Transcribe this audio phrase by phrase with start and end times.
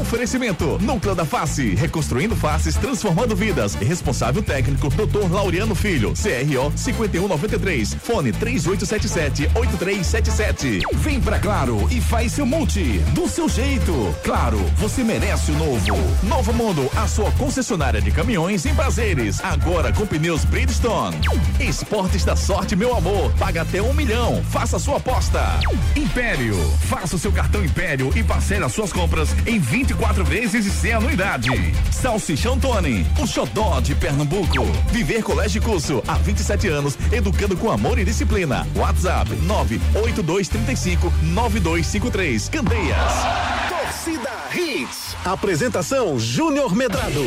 [0.00, 3.74] Oferecimento: Núcleo da Face, reconstruindo faces, transformando vidas.
[3.74, 5.30] Responsável técnico: Dr.
[5.30, 10.80] Laureano Filho, CRO 5193, fone 3877-8377.
[10.94, 14.14] Vem pra Claro e faz seu monte do seu jeito.
[14.22, 15.74] Claro, você merece o novo.
[16.22, 19.40] Novo Mundo, a sua concessionária de caminhões em prazeres.
[19.42, 21.18] Agora com pneus Bridgestone.
[21.60, 23.32] Esportes da sorte, meu amor.
[23.38, 24.42] Paga até um milhão.
[24.50, 25.40] Faça sua aposta.
[25.94, 26.56] Império,
[26.88, 30.92] faça o seu cartão Império e parcele as suas compras em 24 vezes e sem
[30.94, 31.50] anuidade.
[31.92, 34.64] Salsichão Tony, o xodó de Pernambuco.
[34.90, 38.66] Viver Colégio Curso, há 27 anos, educando com amor e disciplina.
[38.74, 42.48] WhatsApp 98235 9253.
[42.48, 43.12] Candeias.
[43.68, 45.16] Torcida Hits.
[45.22, 47.20] Apresentação Júnior Medrado.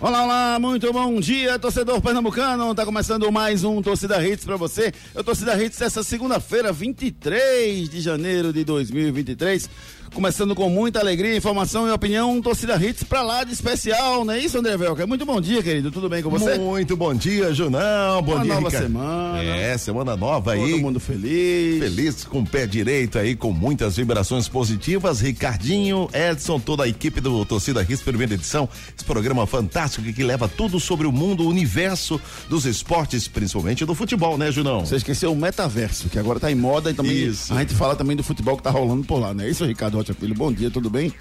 [0.00, 2.74] Olá, olá, muito bom dia, torcedor pernambucano.
[2.74, 4.92] Tá começando mais um Torcida Hits para você.
[5.14, 9.70] Eu Torcida Hits essa segunda-feira, 23 de janeiro de 2023.
[10.14, 14.38] Começando com muita alegria, informação e opinião, torcida Hits pra lá de especial, não é
[14.38, 15.04] isso, André Velca?
[15.08, 15.90] Muito bom dia, querido.
[15.90, 16.56] Tudo bem com você?
[16.56, 18.22] Muito bom dia, Junão.
[18.22, 18.84] Bom Uma dia, nova Ricardo.
[18.84, 19.42] semana.
[19.42, 20.70] É, semana nova aí.
[20.70, 21.80] Todo mundo feliz.
[21.82, 25.20] Feliz com o pé direito aí, com muitas vibrações positivas.
[25.20, 28.68] Ricardinho, Edson, toda a equipe do Torcida Hits, primeira edição.
[28.96, 33.96] Esse programa fantástico que leva tudo sobre o mundo, o universo dos esportes, principalmente do
[33.96, 34.86] futebol, né, Junão?
[34.86, 37.52] Você esqueceu o metaverso, que agora tá em moda e também Isso.
[37.52, 40.03] a gente fala também do futebol que tá rolando por lá, não é isso, Ricardo
[40.04, 40.34] Rocha Filho?
[40.34, 41.12] Bom dia, tudo bem?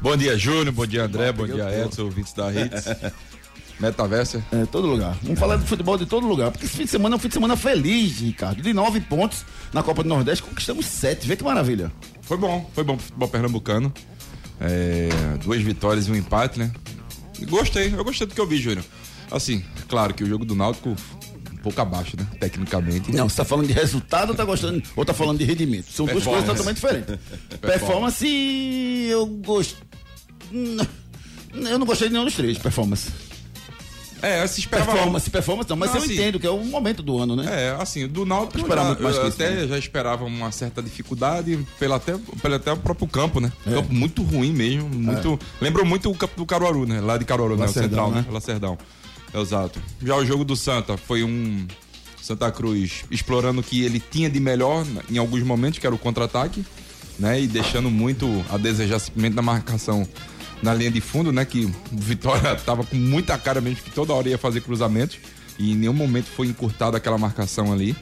[0.00, 0.72] Bom dia, Júnior.
[0.72, 1.30] Bom dia, André.
[1.30, 2.86] Bom dia, Edson, ouvintes da Hits.
[3.78, 4.42] Metaverso.
[4.50, 5.16] É, todo lugar.
[5.22, 7.28] Vamos falar de futebol de todo lugar, porque esse fim de semana é um fim
[7.28, 8.62] de semana feliz, Ricardo.
[8.62, 11.26] De nove pontos na Copa do Nordeste, conquistamos sete.
[11.26, 11.92] Vê que maravilha.
[12.22, 13.92] Foi bom, foi bom pro futebol pernambucano.
[14.58, 15.08] É,
[15.42, 16.72] duas vitórias e um empate, né?
[17.48, 18.84] Gostei, eu gostei do que eu vi, Júnior.
[19.30, 20.94] Assim, claro que o jogo do Náutico
[21.62, 22.26] pouco abaixo, né?
[22.38, 23.12] Tecnicamente.
[23.12, 25.86] Não, você tá falando de resultado ou tá gostando, ou tá falando de rendimento?
[25.90, 27.16] São duas coisas totalmente diferentes.
[27.60, 28.26] Performance,
[29.08, 29.76] eu gosto.
[31.52, 33.10] Eu não gostei de nenhum dos três, performance.
[34.22, 34.92] É, se esperava.
[34.92, 37.46] Performance, performance não, mas Não, eu assim- entendo que é o momento do ano, né?
[37.48, 39.66] É, assim, do Náutico eu, Esperava já, muito mais eu que isso, até né?
[39.66, 43.50] já esperava uma certa dificuldade pelo até, pelo até o próprio campo, né?
[43.66, 43.70] É.
[43.72, 45.38] Campo muito ruim mesmo, muito...
[45.60, 47.00] Lembrou muito o campo do Caruaru, né?
[47.00, 47.64] Lá de Caruaru, né?
[47.64, 48.24] O Lacerdão, central, né?
[48.26, 48.32] né?
[48.32, 48.78] Lacerdão.
[49.34, 49.80] Exato.
[50.02, 51.66] Já o jogo do Santa foi um
[52.20, 55.98] Santa Cruz explorando o que ele tinha de melhor em alguns momentos, que era o
[55.98, 56.64] contra-ataque,
[57.18, 57.40] né?
[57.40, 60.06] E deixando muito a desejar simplesmente na marcação
[60.62, 61.44] na linha de fundo, né?
[61.44, 65.18] Que Vitória tava com muita cara mesmo que toda hora ia fazer cruzamentos
[65.58, 67.96] e em nenhum momento foi encurtada aquela marcação ali.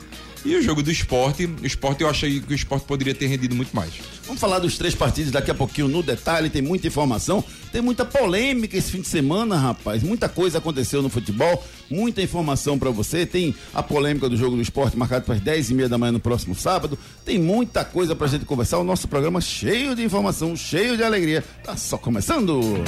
[0.45, 3.55] E o jogo do esporte, o esporte eu achei que o esporte poderia ter rendido
[3.55, 3.93] muito mais.
[4.25, 8.05] Vamos falar dos três partidos daqui a pouquinho no detalhe, tem muita informação, tem muita
[8.05, 10.03] polêmica esse fim de semana, rapaz.
[10.03, 13.27] Muita coisa aconteceu no futebol, muita informação pra você.
[13.27, 16.13] Tem a polêmica do jogo do esporte marcado para as 10 e meia da manhã
[16.13, 16.99] no próximo sábado.
[17.25, 18.79] Tem muita coisa pra gente conversar.
[18.79, 21.45] O nosso programa cheio de informação, cheio de alegria.
[21.65, 22.85] Tá só começando.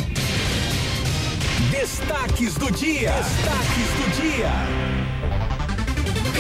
[1.71, 3.13] Destaques do dia.
[3.13, 4.90] Destaques do dia.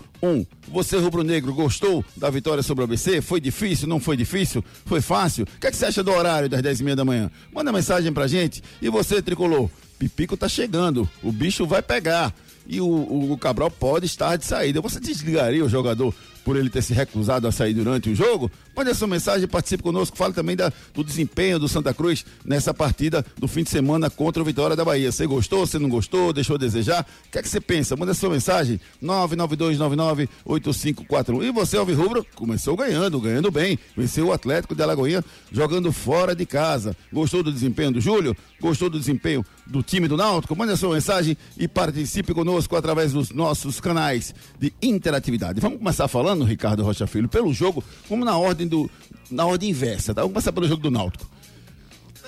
[0.68, 3.20] Você, rubro-negro, gostou da vitória sobre o ABC?
[3.20, 3.88] Foi difícil?
[3.88, 4.64] Não foi difícil?
[4.84, 5.44] Foi fácil?
[5.44, 7.30] O que, é que você acha do horário das 10 e meia da manhã?
[7.52, 8.62] Manda mensagem pra gente.
[8.80, 9.70] E você, tricolor?
[9.98, 11.08] Pipico tá chegando.
[11.22, 12.34] O bicho vai pegar
[12.66, 14.80] e o, o Cabral pode estar de saída.
[14.80, 18.90] Você desligaria o jogador por ele ter se recusado a sair durante o jogo, mande
[18.90, 23.24] a sua mensagem, participe conosco, fale também da, do desempenho do Santa Cruz nessa partida
[23.38, 25.10] do fim de semana contra o Vitória da Bahia.
[25.10, 27.06] Você gostou, você não gostou, deixou a desejar?
[27.26, 27.96] O que é que você pensa?
[27.96, 31.44] Manda a sua mensagem, 992998541.
[31.44, 33.78] E você, Alvi Rubro, começou ganhando, ganhando bem.
[33.96, 36.96] Venceu o Atlético de Alagoinha jogando fora de casa.
[37.12, 38.34] Gostou do desempenho do Júlio?
[38.60, 40.56] Gostou do desempenho do time do Náutico?
[40.56, 45.60] Mande a sua mensagem e participe conosco através dos nossos canais de interatividade.
[45.60, 48.90] Vamos começar falando, Ricardo Rocha Filho, pelo jogo, como na ordem do
[49.30, 50.20] na ordem inversa, tá?
[50.22, 51.28] Vamos começar pelo jogo do Náutico.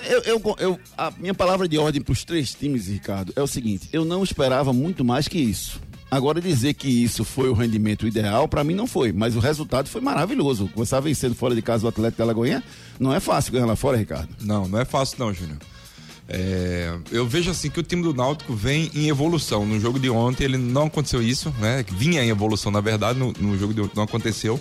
[0.03, 3.47] Eu, eu, eu a minha palavra de ordem para os três times, Ricardo, é o
[3.47, 5.81] seguinte: eu não esperava muito mais que isso.
[6.09, 9.89] Agora, dizer que isso foi o rendimento ideal, para mim não foi, mas o resultado
[9.89, 10.69] foi maravilhoso.
[10.73, 12.63] Começar vencendo fora de casa o Atlético de Alagoinha,
[12.97, 14.29] não é fácil ganhar lá fora, Ricardo.
[14.41, 15.57] Não, não é fácil não, Júnior.
[16.29, 19.65] É, eu vejo assim que o time do Náutico vem em evolução.
[19.65, 21.83] No jogo de ontem ele não aconteceu isso, né?
[21.89, 24.59] Vinha em evolução, na verdade, no, no jogo de ontem não aconteceu.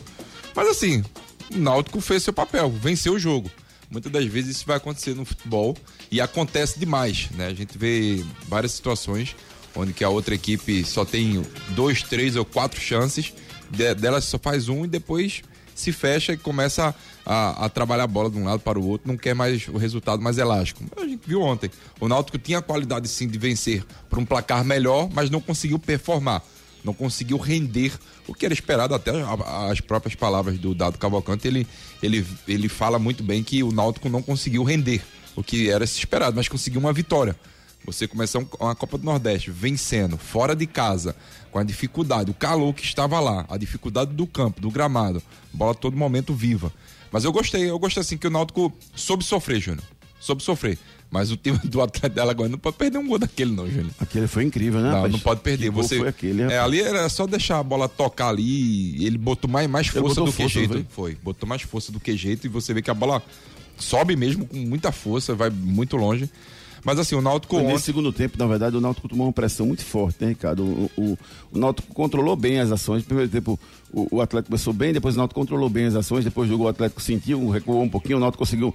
[0.55, 1.05] Mas assim,
[1.53, 3.51] o Náutico fez seu papel, venceu o jogo.
[3.91, 5.77] Muitas das vezes isso vai acontecer no futebol
[6.11, 7.47] e acontece demais, né?
[7.47, 9.37] A gente vê várias situações
[9.77, 13.33] onde que a outra equipe só tem dois, três ou quatro chances,
[13.71, 15.43] de, delas só faz um e depois
[15.75, 16.95] se fecha e começa
[17.25, 19.77] a, a, trabalhar a bola de um lado para o outro, não quer mais o
[19.77, 20.83] resultado mais elástico.
[20.97, 24.65] A gente viu ontem, o Náutico tinha a qualidade sim de vencer por um placar
[24.65, 26.43] melhor, mas não conseguiu performar,
[26.87, 27.93] não conseguiu render
[28.29, 29.11] o que era esperado, até
[29.69, 31.67] as próprias palavras do Dado Cavalcante, ele,
[32.01, 35.03] ele, ele fala muito bem que o Náutico não conseguiu render
[35.35, 37.37] o que era esperado, mas conseguiu uma vitória.
[37.85, 41.15] Você começar uma Copa do Nordeste vencendo, fora de casa,
[41.51, 45.23] com a dificuldade, o calor que estava lá, a dificuldade do campo, do gramado,
[45.53, 46.73] bola todo momento viva.
[47.11, 49.85] Mas eu gostei, eu gostei assim que o Náutico soube sofrer, Júnior.
[50.21, 50.79] Soube sofrer.
[51.17, 53.91] Mas o time do Atlético de Alagoas não pode perder um gol daquele, não, Júnior.
[53.99, 54.91] Aquele foi incrível, né?
[54.91, 55.71] Não, não pode perder.
[55.71, 59.03] Você, foi aquele, é, ali era só deixar a bola tocar ali.
[59.03, 60.85] Ele botou mais, mais força do que jeito.
[60.91, 62.47] Foi, botou mais força do que jeito.
[62.47, 63.23] E você vê que a bola
[63.79, 66.29] sobe mesmo com muita força, vai muito longe.
[66.85, 67.69] Mas assim, o Náutico ontem...
[67.69, 70.65] Nesse segundo tempo, na verdade, o Náutico tomou uma pressão muito forte, né, Ricardo?
[70.65, 71.19] O, o,
[71.51, 72.99] o Náutico controlou bem as ações.
[72.99, 73.59] No primeiro tempo,
[73.91, 76.69] o, o Atlético começou bem, depois o Náutico controlou bem as ações, depois jogou o
[76.69, 78.75] Atlético sentiu, recuou um pouquinho, o Náutico conseguiu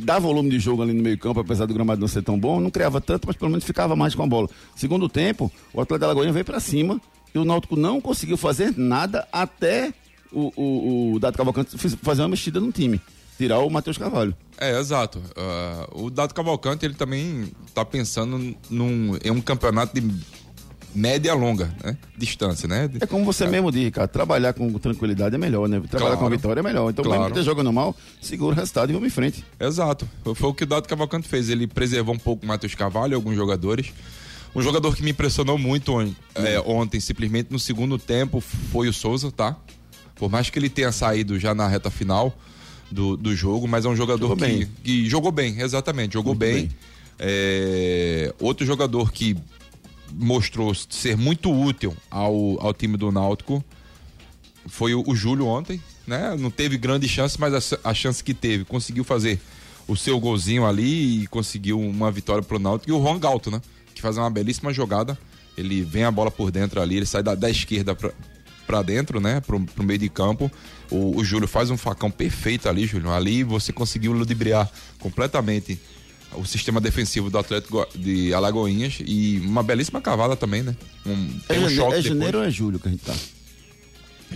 [0.00, 2.60] dar volume de jogo ali no meio campo, apesar do gramado não ser tão bom,
[2.60, 4.48] não criava tanto, mas pelo menos ficava mais com a bola.
[4.76, 7.00] Segundo tempo, o Atlético da Lagoinha veio para cima
[7.34, 9.92] e o Náutico não conseguiu fazer nada até
[10.32, 13.00] o, o, o Dado Cavalcante fazer uma mexida no time
[13.36, 14.34] tirar o Matheus Carvalho.
[14.58, 15.18] É, exato.
[15.18, 20.08] Uh, o Dado Cavalcante, ele também está pensando num, em um campeonato de
[20.94, 21.96] média longa, né?
[22.16, 22.88] Distância, né?
[23.00, 23.48] É como você é.
[23.48, 25.80] mesmo diz, cara, trabalhar com tranquilidade é melhor, né?
[25.80, 26.18] Trabalhar claro.
[26.18, 26.90] com a vitória é melhor.
[26.90, 27.22] Então, claro.
[27.22, 29.44] mesmo que jogando mal, segura o resultado e vamos em frente.
[29.58, 30.08] Exato.
[30.34, 31.48] Foi o que o Dado Cavalcante fez.
[31.48, 33.92] Ele preservou um pouco o Matheus Carvalho, alguns jogadores.
[34.54, 38.92] Um jogador que me impressionou muito on, é, ontem, simplesmente no segundo tempo, foi o
[38.92, 39.56] Souza, tá?
[40.14, 42.32] Por mais que ele tenha saído já na reta final,
[42.90, 44.68] do, do jogo, mas é um jogador jogou que, bem.
[44.82, 46.54] que jogou bem, exatamente, jogou bem.
[46.54, 46.70] bem.
[47.18, 49.36] É, outro jogador que
[50.12, 53.64] mostrou ser muito útil ao, ao time do Náutico
[54.66, 56.34] foi o, o Júlio ontem, né?
[56.38, 59.40] Não teve grande chance, mas a, a, chance que teve, conseguiu fazer
[59.86, 62.90] o seu golzinho ali e conseguiu uma vitória pro Náutico.
[62.90, 63.60] E o Juan Galto, né?
[63.94, 65.18] Que faz uma belíssima jogada.
[65.56, 67.96] Ele vem a bola por dentro ali, ele sai da, da esquerda
[68.66, 69.40] para dentro, né?
[69.40, 70.50] Pro, pro meio de campo.
[70.90, 73.10] O, o Júlio faz um facão perfeito ali, Júlio.
[73.10, 75.78] Ali você conseguiu ludibriar completamente
[76.36, 80.76] o sistema defensivo do Atlético de Alagoinhas e uma belíssima cavada também, né?
[81.06, 83.14] Um, é, um é janeiro ou é julho que a gente tá?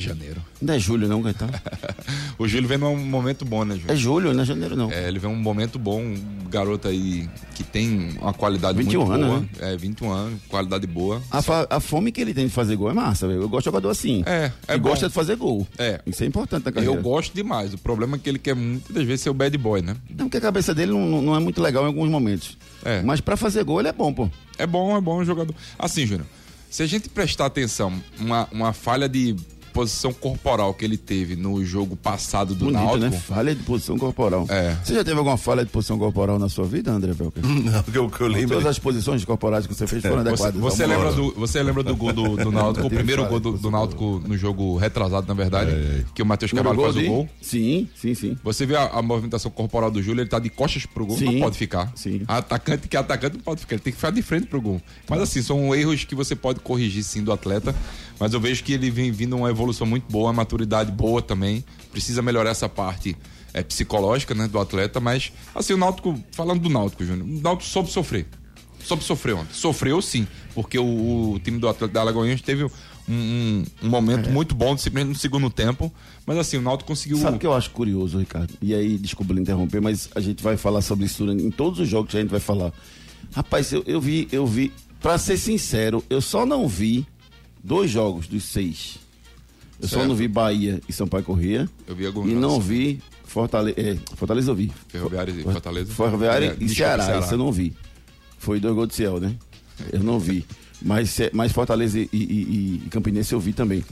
[0.00, 0.43] Janeiro.
[0.61, 1.52] Não é julho, não, Gaetano?
[2.38, 3.93] o Júlio vem num momento bom, né, Júlio?
[3.93, 4.90] É julho, não é janeiro, não.
[4.90, 9.12] É, ele vem num momento bom, um garoto aí que tem uma qualidade 21 muito
[9.12, 9.40] anos, boa.
[9.40, 9.49] Né?
[9.61, 11.23] É, 21 anos, qualidade boa.
[11.31, 11.67] A, Só...
[11.69, 13.43] a fome que ele tem de fazer gol é massa, velho.
[13.43, 14.23] Eu gosto de jogador assim.
[14.26, 15.67] É, é que gosta de fazer gol.
[15.78, 16.00] É.
[16.07, 16.95] Isso é importante na carreira.
[16.95, 17.75] Eu gosto demais.
[17.75, 19.97] O problema é que ele quer muitas vezes ser o bad boy, né?
[20.11, 22.57] Não, porque a cabeça dele não, não é muito legal em alguns momentos.
[22.85, 23.02] É.
[23.02, 24.28] Mas para fazer gol ele é bom, pô.
[24.57, 25.55] É bom, é bom jogador.
[25.78, 26.26] Assim, Júnior,
[26.71, 29.35] se a gente prestar atenção, uma, uma falha de
[29.69, 33.11] posição corporal que ele teve no jogo passado do Bonito, Náutico.
[33.11, 33.11] né?
[33.13, 34.47] Falha de posição corporal.
[34.49, 34.77] É.
[34.83, 37.43] Você já teve alguma falha de posição corporal na sua vida, André Belker?
[37.47, 38.57] Não, que eu, que eu lembro.
[38.57, 40.21] Todas as posições corporais que você fez foram é.
[40.21, 40.61] adequadas.
[40.61, 43.53] Você, você lembra, do, você lembra do gol do, do Náutico, o primeiro gol do,
[43.53, 46.05] do Náutico no jogo retrasado, na verdade, é.
[46.15, 47.29] que o Matheus Carvalho faz o gol?
[47.41, 48.37] Sim, sim, sim.
[48.43, 51.27] Você vê a, a, movimentação corporal do Júlio, ele tá de costas pro gol, sim.
[51.27, 51.93] não pode ficar.
[51.95, 52.23] Sim.
[52.27, 54.81] Atacante que é atacante não pode ficar, ele tem que ficar de frente pro gol.
[55.09, 57.75] Mas assim, são erros que você pode corrigir sim do atleta,
[58.19, 61.65] mas eu vejo que ele vem vindo uma evolução muito boa, maturidade boa também.
[61.93, 63.17] Precisa melhorar essa parte
[63.53, 67.71] é, psicológica né, do atleta, mas assim, o Náutico, falando do Náutico, Júnior, o Náutico
[67.71, 68.27] soube sofrer.
[68.85, 69.53] Soube sofrer ontem.
[69.53, 74.33] Sofreu sim, porque o, o time do Atlético da Alagoinhas teve um, um momento é.
[74.33, 75.93] muito bom, simplesmente no segundo tempo.
[76.25, 77.19] Mas assim, o Náutico conseguiu.
[77.19, 78.55] Sabe o que eu acho curioso, Ricardo?
[78.63, 81.89] E aí, desculpa lhe interromper, mas a gente vai falar sobre isso em todos os
[81.89, 82.73] jogos que a gente vai falar.
[83.33, 87.07] Rapaz, eu, eu vi, eu vi, pra ser sincero, eu só não vi
[87.62, 88.99] dois jogos dos seis.
[89.81, 90.03] Eu certo.
[90.03, 91.69] só não vi Bahia e Sampaio Corrêa.
[91.87, 92.29] Eu vi alguns.
[92.29, 93.81] E não vi Fortaleza.
[93.81, 94.73] É, Fortaleza eu vi.
[94.88, 95.93] Ferroviária e Fortaleza.
[95.93, 97.75] Ferroviária é, e Ceará, Ceará, isso eu não vi.
[98.38, 99.35] Foi dois gols de Ciel, né?
[99.93, 100.45] Eu não vi.
[100.81, 103.85] Mas, mas Fortaleza e, e, e Campinense eu vi também.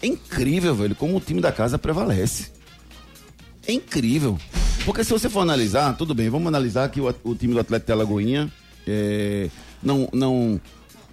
[0.00, 2.50] É incrível, velho, como o time da casa prevalece.
[3.66, 4.38] É incrível.
[4.84, 7.86] Porque se você for analisar, tudo bem, vamos analisar que o, o time do Atlético
[7.86, 8.52] de Alagoinha
[8.86, 9.48] é,
[9.80, 10.60] não, não,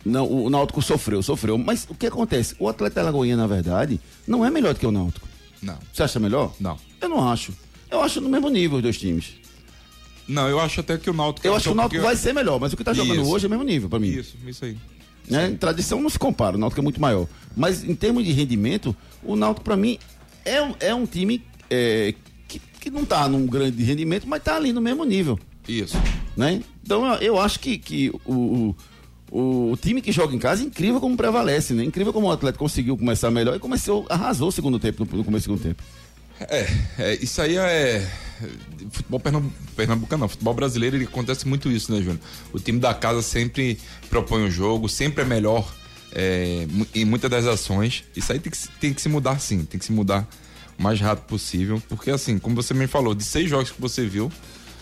[0.05, 1.57] não, o Náutico sofreu, sofreu.
[1.57, 2.55] Mas o que acontece?
[2.59, 5.27] O Atlético de Alagoinha, na verdade, não é melhor do que o Náutico.
[5.61, 5.77] Não.
[5.93, 6.53] Você acha melhor?
[6.59, 6.77] Não.
[7.01, 7.53] Eu não acho.
[7.91, 9.33] Eu acho no mesmo nível os dois times.
[10.27, 11.45] Não, eu acho até que o Náutico.
[11.45, 13.31] Eu acho que o Náutico vai ser melhor, mas o que tá jogando isso.
[13.31, 14.09] hoje é o mesmo nível para mim.
[14.09, 14.77] Isso, isso aí.
[15.27, 15.49] Né?
[15.49, 17.27] Em tradição não se compara, o Náutico é muito maior.
[17.55, 19.97] Mas em termos de rendimento, o Náutico para mim
[20.45, 22.13] é, um, é um time é,
[22.47, 25.39] que, que não tá num grande rendimento, mas tá ali no mesmo nível.
[25.67, 25.97] Isso.
[26.37, 26.61] Né?
[26.83, 28.75] Então eu, eu acho que, que o, o,
[29.31, 31.83] o, time que joga em casa incrível como prevalece, né?
[31.83, 35.23] Incrível como o Atlético conseguiu começar melhor e começou, arrasou o segundo tempo, no, no
[35.23, 35.83] começo do segundo tempo.
[36.41, 36.67] É,
[36.97, 38.09] é, isso aí é.
[38.91, 39.21] Futebol
[39.75, 40.29] pernambucano, não.
[40.29, 42.19] Futebol brasileiro ele acontece muito isso, né, Júnior?
[42.53, 43.77] O time da casa sempre
[44.09, 45.69] propõe o jogo, sempre é melhor
[46.13, 48.05] é, em muitas das ações.
[48.15, 50.27] Isso aí tem que, tem que se mudar sim, tem que se mudar
[50.77, 51.81] o mais rápido possível.
[51.89, 54.31] Porque, assim, como você me falou, de seis jogos que você viu,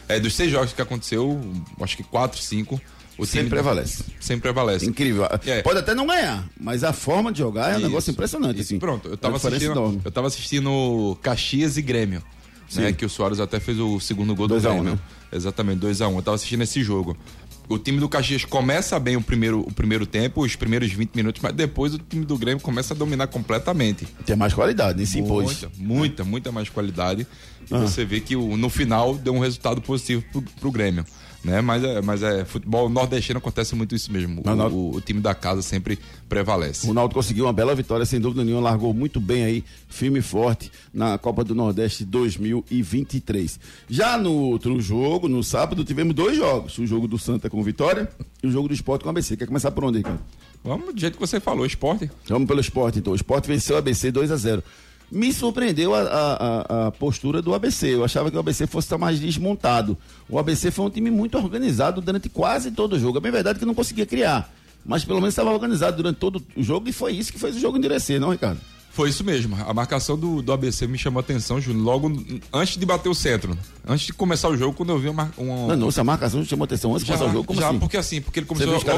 [0.07, 1.41] é, dos seis jogos que aconteceu,
[1.81, 2.79] acho que quatro, cinco
[3.17, 4.03] o sempre prevalece.
[4.19, 4.86] Sempre prevalece.
[4.86, 5.27] Incrível.
[5.45, 5.62] É.
[5.62, 8.62] Pode até não ganhar, mas a forma de jogar é um isso, negócio impressionante.
[8.62, 8.77] Assim.
[8.77, 12.21] Pronto, eu tava, assistindo, eu tava assistindo Caxias e Grêmio.
[12.75, 14.81] Né, que o Soares até fez o segundo gol do Grêmio.
[14.81, 15.00] Um, né?
[15.31, 16.09] Exatamente, 2x1.
[16.09, 16.17] Um.
[16.17, 17.17] Eu tava assistindo esse jogo.
[17.69, 21.41] O time do Caxias começa bem o primeiro, o primeiro tempo, os primeiros 20 minutos,
[21.41, 24.05] mas depois o time do Grêmio começa a dominar completamente.
[24.25, 25.45] Tem mais qualidade, nem se impôs.
[25.45, 27.25] Muita, muita, muita mais qualidade.
[27.71, 27.79] Ah.
[27.79, 31.05] Você vê que o, no final deu um resultado positivo pro, pro Grêmio
[31.44, 31.62] né?
[31.62, 34.41] Mas é, mas é futebol nordestino acontece muito isso mesmo.
[34.46, 36.86] O, o, o, time da casa sempre prevalece.
[36.86, 40.22] O Ronaldo conseguiu uma bela vitória, sem dúvida nenhuma, largou muito bem aí, firme e
[40.22, 43.60] forte na Copa do Nordeste 2023.
[43.89, 48.10] Já no outro jogo, no sábado, tivemos dois jogos: o jogo do Santa com vitória
[48.44, 49.38] e o jogo do Esporte com ABC.
[49.38, 50.22] Quer começar por onde, Ricardo?
[50.63, 52.10] Vamos do jeito que você falou, esporte.
[52.27, 53.13] Vamos pelo esporte, então.
[53.13, 54.63] O esporte venceu o ABC 2 a 0
[55.11, 57.95] me surpreendeu a, a, a, postura do ABC.
[57.95, 59.97] Eu achava que o ABC fosse estar mais desmontado.
[60.29, 63.17] O ABC foi um time muito organizado durante quase todo o jogo.
[63.17, 64.51] É bem verdade que não conseguia criar,
[64.85, 67.59] mas pelo menos estava organizado durante todo o jogo e foi isso que fez o
[67.59, 68.59] jogo endurecer, não, Ricardo?
[68.97, 69.55] Foi isso mesmo.
[69.55, 72.11] A marcação do, do ABC me chamou a atenção, Júnior, logo
[72.51, 73.55] antes de bater o centro.
[73.87, 75.31] Antes de começar o jogo, quando eu vi uma.
[75.37, 75.67] uma...
[75.67, 77.43] Não, não, essa marcação chamou a atenção antes de começar o jogo.
[77.45, 77.77] Como já, assim?
[77.77, 78.89] porque assim, porque ele começou, logo,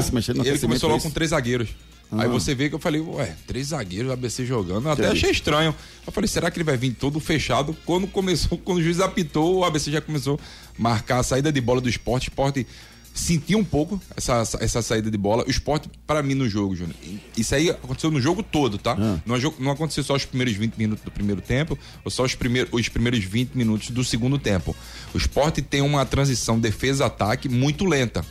[0.42, 1.68] ele começou logo com três zagueiros.
[2.12, 4.86] Aí você vê que eu falei, ué, três zagueiros, ABC jogando.
[4.86, 5.74] Eu até achei estranho.
[6.04, 7.76] Eu falei, será que ele vai vir todo fechado?
[7.86, 10.38] Quando começou, quando o juiz apitou, o ABC já começou
[10.78, 12.28] a marcar a saída de bola do esporte.
[12.28, 12.66] O esporte
[13.14, 15.44] sentiu um pouco essa, essa saída de bola.
[15.46, 16.96] O esporte, para mim, no jogo, Júnior.
[17.36, 18.96] Isso aí aconteceu no jogo todo, tá?
[18.98, 19.20] Ah.
[19.24, 22.34] Não, é não aconteceu só os primeiros 20 minutos do primeiro tempo, ou só os
[22.34, 24.74] primeiros, os primeiros 20 minutos do segundo tempo.
[25.14, 28.24] O esporte tem uma transição defesa-ataque muito lenta.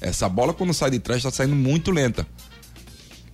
[0.00, 2.26] Essa bola, quando sai de trás, está saindo muito lenta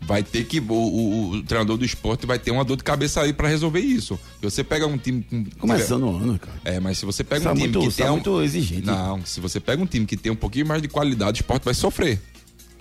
[0.03, 0.61] vai ter que.
[0.61, 3.81] O, o, o, treinador do esporte vai ter uma dor de cabeça aí para resolver
[3.81, 4.19] isso.
[4.41, 5.23] Se você pega um time.
[5.23, 6.61] Com, Começando o ano, cara.
[6.65, 8.07] É, mas se você pega um time muito, que tem.
[8.07, 8.87] Um, muito exigente.
[8.87, 11.65] Não, se você pega um time que tem um pouquinho mais de qualidade, o esporte
[11.65, 12.21] vai sofrer.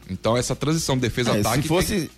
[0.09, 1.59] Então essa transição defesa-ataque.
[1.59, 2.09] É, se fosse tem...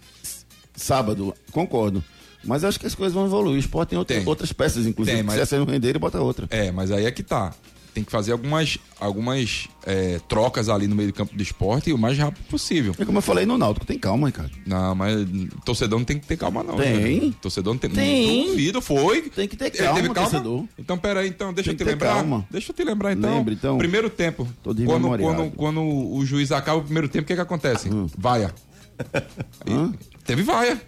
[0.76, 2.04] sábado, concordo.
[2.44, 3.56] Mas acho que as coisas vão evoluir.
[3.56, 4.28] O esporte tem, outra, tem.
[4.28, 5.18] outras peças, inclusive.
[5.18, 5.36] Tem, mas...
[5.36, 6.46] Se essa não render, ele bota outra.
[6.50, 7.54] É, mas aí é que tá
[7.94, 11.98] tem que fazer algumas, algumas é, trocas ali no meio do campo do esporte o
[11.98, 12.96] mais rápido possível.
[12.98, 14.50] E como eu falei no Náutico, tem calma, cara.
[14.66, 15.16] Não, mas
[15.64, 16.76] torcedor não tem que ter calma, não.
[16.76, 17.28] Tem.
[17.28, 17.34] Né?
[17.42, 17.90] Torcedor não tem.
[17.90, 18.48] Tem.
[18.48, 19.22] Duvido, foi.
[19.30, 20.30] Tem que ter calma, teve calma?
[20.30, 20.66] torcedor.
[20.78, 22.16] Então, peraí, então, deixa tem eu te lembrar.
[22.16, 22.48] Calma.
[22.50, 23.38] Deixa eu te lembrar, então.
[23.38, 23.78] Lembre, então.
[23.78, 24.48] Primeiro tempo.
[24.64, 27.90] Tô quando, quando, quando o juiz acaba o primeiro tempo, o que que acontece?
[27.90, 28.08] Hum.
[28.18, 28.54] Vaia.
[30.26, 30.82] Teve vaia.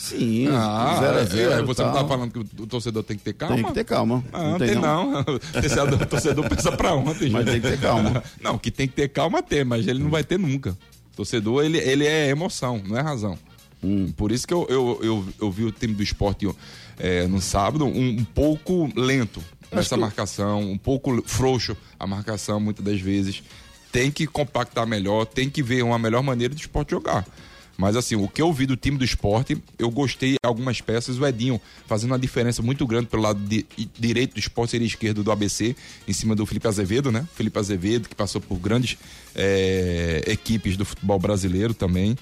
[0.00, 1.92] Sim, ah, zero a zero, é, você tal.
[1.92, 3.56] não tá falando que o, torcedor tem que ter calma?
[3.56, 4.24] Tem que ter calma.
[4.32, 5.10] Ah, não, tem, não.
[5.12, 5.20] não.
[5.20, 7.28] o torcedor pensa pra ontem.
[7.28, 8.24] Mas tem que ter calma.
[8.40, 10.70] Não, que tem que ter calma tem, mas ele não vai ter nunca.
[11.12, 13.38] O torcedor, ele, ele é emoção, não é razão.
[13.84, 14.10] Hum.
[14.16, 16.48] Por isso que eu, eu, eu, eu, vi o time do esporte
[16.98, 20.00] é, no sábado um, um pouco lento nessa que...
[20.00, 23.42] marcação, um pouco frouxo a marcação muitas das vezes.
[23.92, 27.26] Tem que compactar melhor, tem que ver uma melhor maneira do esporte jogar.
[27.80, 31.18] Mas assim, o que eu vi do time do esporte, eu gostei algumas peças.
[31.18, 33.64] O Edinho fazendo uma diferença muito grande pelo lado de,
[33.98, 35.74] direito do esporte, seria esquerdo do ABC,
[36.06, 37.26] em cima do Felipe Azevedo, né?
[37.34, 38.98] Felipe Azevedo, que passou por grandes
[39.34, 42.18] é, equipes do futebol brasileiro também.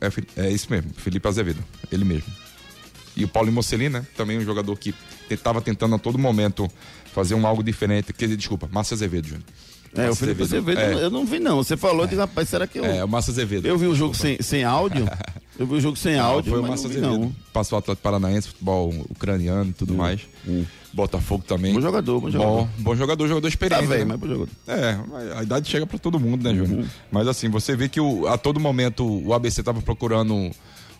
[0.00, 2.32] É, é isso mesmo, Felipe Azevedo, ele mesmo.
[3.16, 4.06] E o Paulo Mocelin, né?
[4.16, 4.94] Também um jogador que
[5.28, 6.70] estava tentando a todo momento
[7.12, 8.12] fazer um algo diferente.
[8.12, 9.46] Quer dizer, desculpa, Márcio Azevedo, Júnior.
[9.94, 10.94] É, o Felipe Azevedo, é.
[11.04, 11.56] eu não vi não.
[11.56, 12.84] Você falou de rapaz, será que eu.
[12.84, 13.66] É, o Márcio Azevedo.
[13.66, 15.06] Eu vi o jogo sem, sem áudio.
[15.58, 16.52] Eu vi o jogo sem Não, áudio.
[16.52, 17.18] foi o Márcio Azevedo.
[17.18, 17.34] não.
[17.52, 20.22] Passou o Atlético Paranaense, futebol ucraniano e tudo mais.
[20.90, 21.74] Botafogo também.
[21.74, 22.50] Bom jogador, bom jogador.
[22.62, 23.86] Bom, bom jogador, jogador Tá experiente.
[23.86, 24.04] velho, né?
[24.06, 24.48] mas bom jogador.
[24.66, 24.98] É,
[25.36, 26.66] a idade chega pra todo mundo, né, Uhum.
[26.66, 26.86] Júnior?
[27.12, 30.50] Mas assim, você vê que o- a todo momento o ABC tava procurando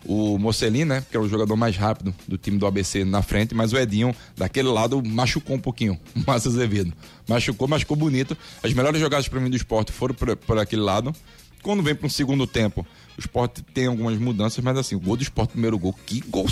[0.05, 1.03] o Mocelin, né?
[1.09, 4.15] Que é o jogador mais rápido do time do ABC na frente, mas o Edinho,
[4.35, 5.99] daquele lado, machucou um pouquinho.
[6.15, 6.93] O Márcio Azevedo.
[7.27, 8.37] Machucou, machucou bonito.
[8.61, 11.13] As melhores jogadas pra mim do esporte foram por, aquele lado.
[11.63, 12.85] Quando vem para um segundo tempo,
[13.17, 16.47] o esporte tem algumas mudanças, mas assim, o gol do esporte, primeiro gol, que gol!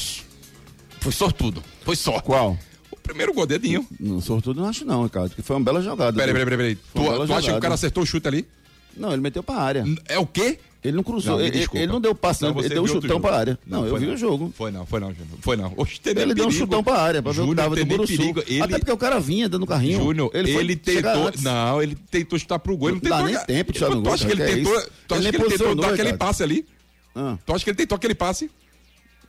[0.99, 1.63] Foi sortudo.
[1.81, 2.25] Foi sorte.
[2.25, 2.57] Qual?
[2.91, 3.85] O primeiro gol, dedinho.
[3.99, 6.17] Não, sortudo não acho não, Ricardo, que foi uma bela jogada.
[6.17, 6.75] Peraí, peraí, peraí.
[6.75, 8.47] Tu, tu acha que o cara acertou o chute ali?
[8.95, 9.85] Não, ele meteu pra área.
[10.07, 10.59] É o quê?
[10.81, 13.19] Ele não cruzou, Não, ele, ele não deu passe, não, Não, ele deu um chutão
[13.19, 13.59] pra área.
[13.67, 14.53] Não, eu foi vi o jogo.
[14.55, 15.37] Foi não, foi não, Júnior.
[15.41, 15.73] Foi não.
[15.75, 16.51] Oxe, Ele deu um perigo.
[16.53, 18.43] chutão pra área, pra ver o tava do perigo.
[18.47, 19.99] Ele, Até porque o cara vinha dando carrinho.
[20.01, 21.41] Júnior, ele, chegar tentou.
[21.41, 22.89] Não, ele tentou chutar pro gol.
[22.89, 23.45] Ele não Não dá tentou.
[23.47, 24.73] nem tempo de chutar no Tu gol, acha que ele cara, que é tentou.
[25.07, 26.65] Tu acha Ele que ele tentou dar aquele passe ali?
[27.13, 27.37] Ah.
[27.45, 28.49] Tu acha que ele tentou aquele passe?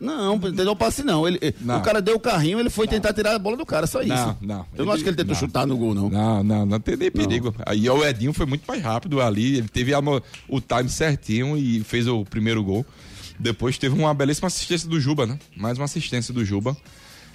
[0.01, 1.29] Não, não deu passe não.
[1.29, 1.79] Ele, Não.
[1.79, 4.15] O cara deu o carrinho, ele foi tentar tirar a bola do cara, só isso.
[4.15, 4.67] Não, não.
[4.75, 5.41] Eu não acho que ele tentou Não.
[5.41, 6.09] chutar no gol, não.
[6.09, 7.55] Não, não, não tem nem perigo.
[7.67, 10.01] Aí o Edinho foi muito mais rápido ali, ele teve a
[10.49, 12.85] o time certinho e fez o primeiro gol.
[13.39, 15.39] Depois teve uma belíssima assistência do Juba, né?
[15.57, 16.77] Mais uma assistência do Juba.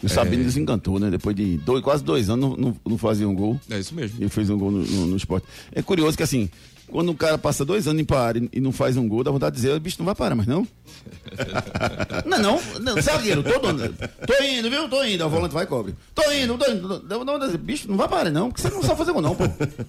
[0.04, 1.10] O Sabino desencantou, né?
[1.10, 3.60] Depois de dois, quase dois anos não, não, não fazia um gol.
[3.70, 4.18] É isso mesmo.
[4.22, 5.48] Ele fez um gol no, no, no esporte.
[5.72, 6.50] É curioso que assim,
[6.88, 9.56] quando o cara passa dois anos em parar e, não faz um gol, dá vontade
[9.56, 10.68] de dizer, o bicho não vai parar, mas não.
[12.26, 13.70] não, não, não, zagueiro, tô, tô,
[14.44, 14.88] indo, viu?
[14.90, 15.26] Tô indo.
[15.26, 15.96] O volante vai e cobre.
[16.14, 17.00] Tô indo, tô indo.
[17.00, 19.44] De dizer, bicho, não vai parar, não, porque você não sabe fazer gol, não, pô.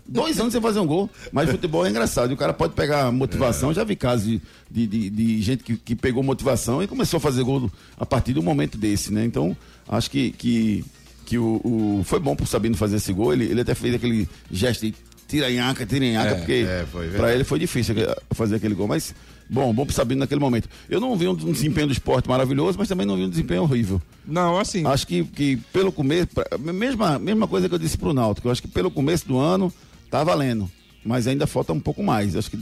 [0.06, 1.08] Dois anos sem fazer um gol.
[1.32, 2.30] Mas futebol é engraçado.
[2.30, 3.72] E o cara pode pegar motivação.
[3.72, 7.20] Já vi casos de, de, de- de gente que, que pegou motivação e começou a
[7.20, 9.24] fazer gol a partir do momento desse, né?
[9.24, 9.56] Então,
[9.88, 10.30] acho que.
[10.32, 10.84] que
[11.24, 13.32] que o, o- foi bom pro Sabino fazer esse gol.
[13.32, 14.94] Ele, ele até fez aquele gesto de
[15.26, 17.34] tiranhaca, tiranhaca, É, porque é, foi pra verdade.
[17.34, 17.95] ele foi difícil
[18.32, 18.86] fazer aquele gol.
[18.89, 19.15] Mas,
[19.50, 20.69] bom, bom pro Sabino naquele momento.
[20.89, 23.62] Eu não vi um, um desempenho do esporte maravilhoso, mas também não vi um desempenho
[23.62, 24.00] horrível.
[24.26, 24.86] Não, assim.
[24.86, 28.52] Acho que, que pelo começo, pra- mesma, mesma coisa que eu disse pro Náutico, eu
[28.52, 29.73] acho que pelo começo do ano
[30.10, 30.71] tá valendo,
[31.04, 32.36] mas ainda falta um pouco mais.
[32.36, 32.58] Acho que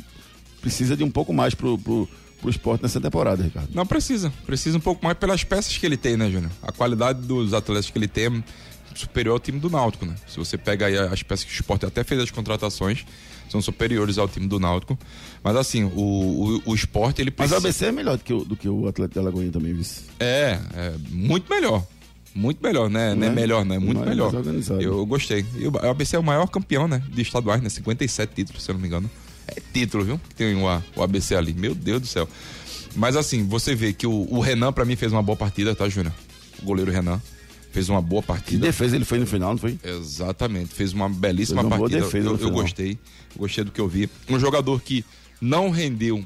[0.61, 2.09] precisa de um pouco mais pro, pro,
[2.41, 3.69] pro esporte nessa temporada, Ricardo.
[3.75, 4.33] Não precisa.
[4.47, 6.51] Precisa um pouco mais pelas peças que ele tem, né, Júnior?
[6.63, 8.43] A qualidade dos atletas que ele tem
[9.01, 10.15] superior ao time do Náutico, né?
[10.27, 13.05] Se você pega aí as peças que o esporte até fez as contratações,
[13.51, 14.99] são superiores ao time do Náutico.
[15.43, 15.91] Mas assim, o,
[16.67, 17.69] o, o esporte, ele Mas o precisa.
[17.69, 20.03] ABC é melhor do que o, do que o Atlético de Alagoinha também, vice.
[20.19, 21.85] É, é muito melhor.
[22.35, 23.15] Muito melhor, né?
[23.15, 23.35] Não é Né?
[23.35, 23.79] melhor, né?
[23.79, 24.35] Muito Mais melhor.
[24.35, 24.83] organizado.
[24.83, 25.45] Eu gostei.
[25.57, 27.01] E o ABC é o maior campeão, né?
[27.09, 27.69] De estaduais, né?
[27.69, 29.09] 57 títulos, se eu não me engano.
[29.47, 30.21] É título, viu?
[30.31, 30.65] Que tem o,
[30.97, 31.53] o ABC ali.
[31.55, 32.29] Meu Deus do céu.
[32.97, 35.89] Mas assim, você vê que o, o Renan, pra mim, fez uma boa partida, tá,
[35.89, 36.13] Júnior?
[36.61, 37.21] O goleiro Renan.
[37.75, 38.67] Fez uma boa Que partida.
[38.67, 39.77] defesa ele fez no final, não foi?
[39.83, 42.07] Exatamente, fez uma belíssima Fez uma boa partida.
[42.07, 42.99] defesa eu, eu gostei,
[43.37, 44.09] gostei do que eu vi.
[44.29, 45.05] Um jogador que
[45.41, 46.25] não rendeu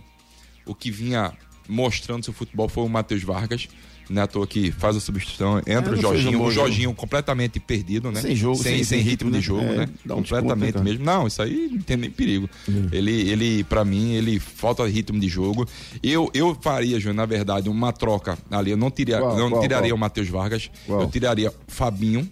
[0.66, 1.32] o que vinha
[1.66, 3.66] mostrando seu futebol foi o Matheus Vargas.
[4.10, 6.42] Não é à toa que faz a substituição, entra É, o Jorginho.
[6.42, 8.20] O Jorginho completamente perdido, né?
[8.22, 9.42] Sem jogo, sem, sem- sem ritmo ritmo, de né?
[9.42, 9.88] jogo, É, né?
[10.06, 11.04] um Completamente né, mesmo.
[11.04, 12.48] Não, isso aí não tem nem perigo.
[12.90, 15.66] Ele, ele para mim, ele falta ritmo de jogo.
[16.02, 18.70] Eu, eu faria, Júnior, na verdade, uma troca ali.
[18.70, 20.70] Eu não, tiria, não tiraria o Matheus Vargas.
[20.88, 22.28] Eu tiraria o Fabinho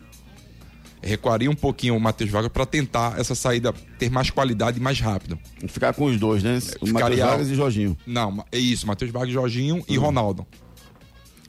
[1.02, 4.98] recuaria um pouquinho o Matheus Vargas para tentar essa saída ter mais qualidade e mais
[4.98, 5.38] rápido.
[5.68, 6.54] Ficar com os dois, né?
[6.80, 7.96] O Matheus Ficaria- Vargas e Jorginho.
[8.04, 10.44] Não, é isso, Matheus Vargas, Jorginho e Ronaldo.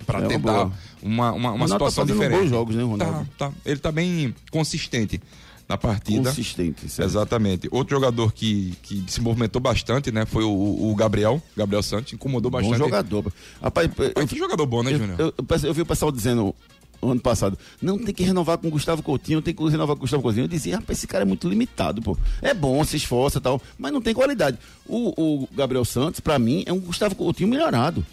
[0.05, 2.41] Para É tentar uma, uma, uma tá situação fazendo diferente.
[2.43, 3.27] bons jogos, né, Ronaldo?
[3.38, 3.53] Tá, tá.
[3.65, 5.19] Ele tá bem consistente
[5.67, 6.29] na partida.
[6.29, 6.88] Consistente.
[6.88, 7.07] certo.
[7.10, 7.67] Exatamente.
[7.71, 10.25] Outro jogador que, que se movimentou bastante, né?
[10.25, 12.77] Foi o, o Gabriel, Gabriel Santos, incomodou Bom bastante.
[12.77, 13.33] jogador.
[13.62, 15.19] Rapaz, eu, que jogador bom, né, Júnior?
[15.19, 16.55] eu, eu, eu vi o pessoal dizendo
[17.01, 20.01] ano passado, não tem que renovar com o Gustavo Coutinho, tem que renovar com o
[20.01, 20.45] Gustavo Coutinho.
[20.45, 22.17] Eu dizia, rapaz, esse cara é muito limitado, pô.
[22.41, 24.57] É bom, se esforça e tal, mas não tem qualidade.
[24.86, 28.05] O, o Gabriel Santos, pra mim, é um Gustavo Coutinho melhorado.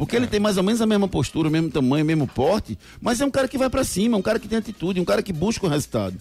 [0.00, 0.18] Porque É.
[0.18, 3.20] ele tem mais ou menos a mesma postura, o mesmo tamanho, o mesmo porte, mas
[3.20, 5.30] é um cara que vai pra cima, um cara que tem atitude, um cara que
[5.30, 6.16] busca o resultado.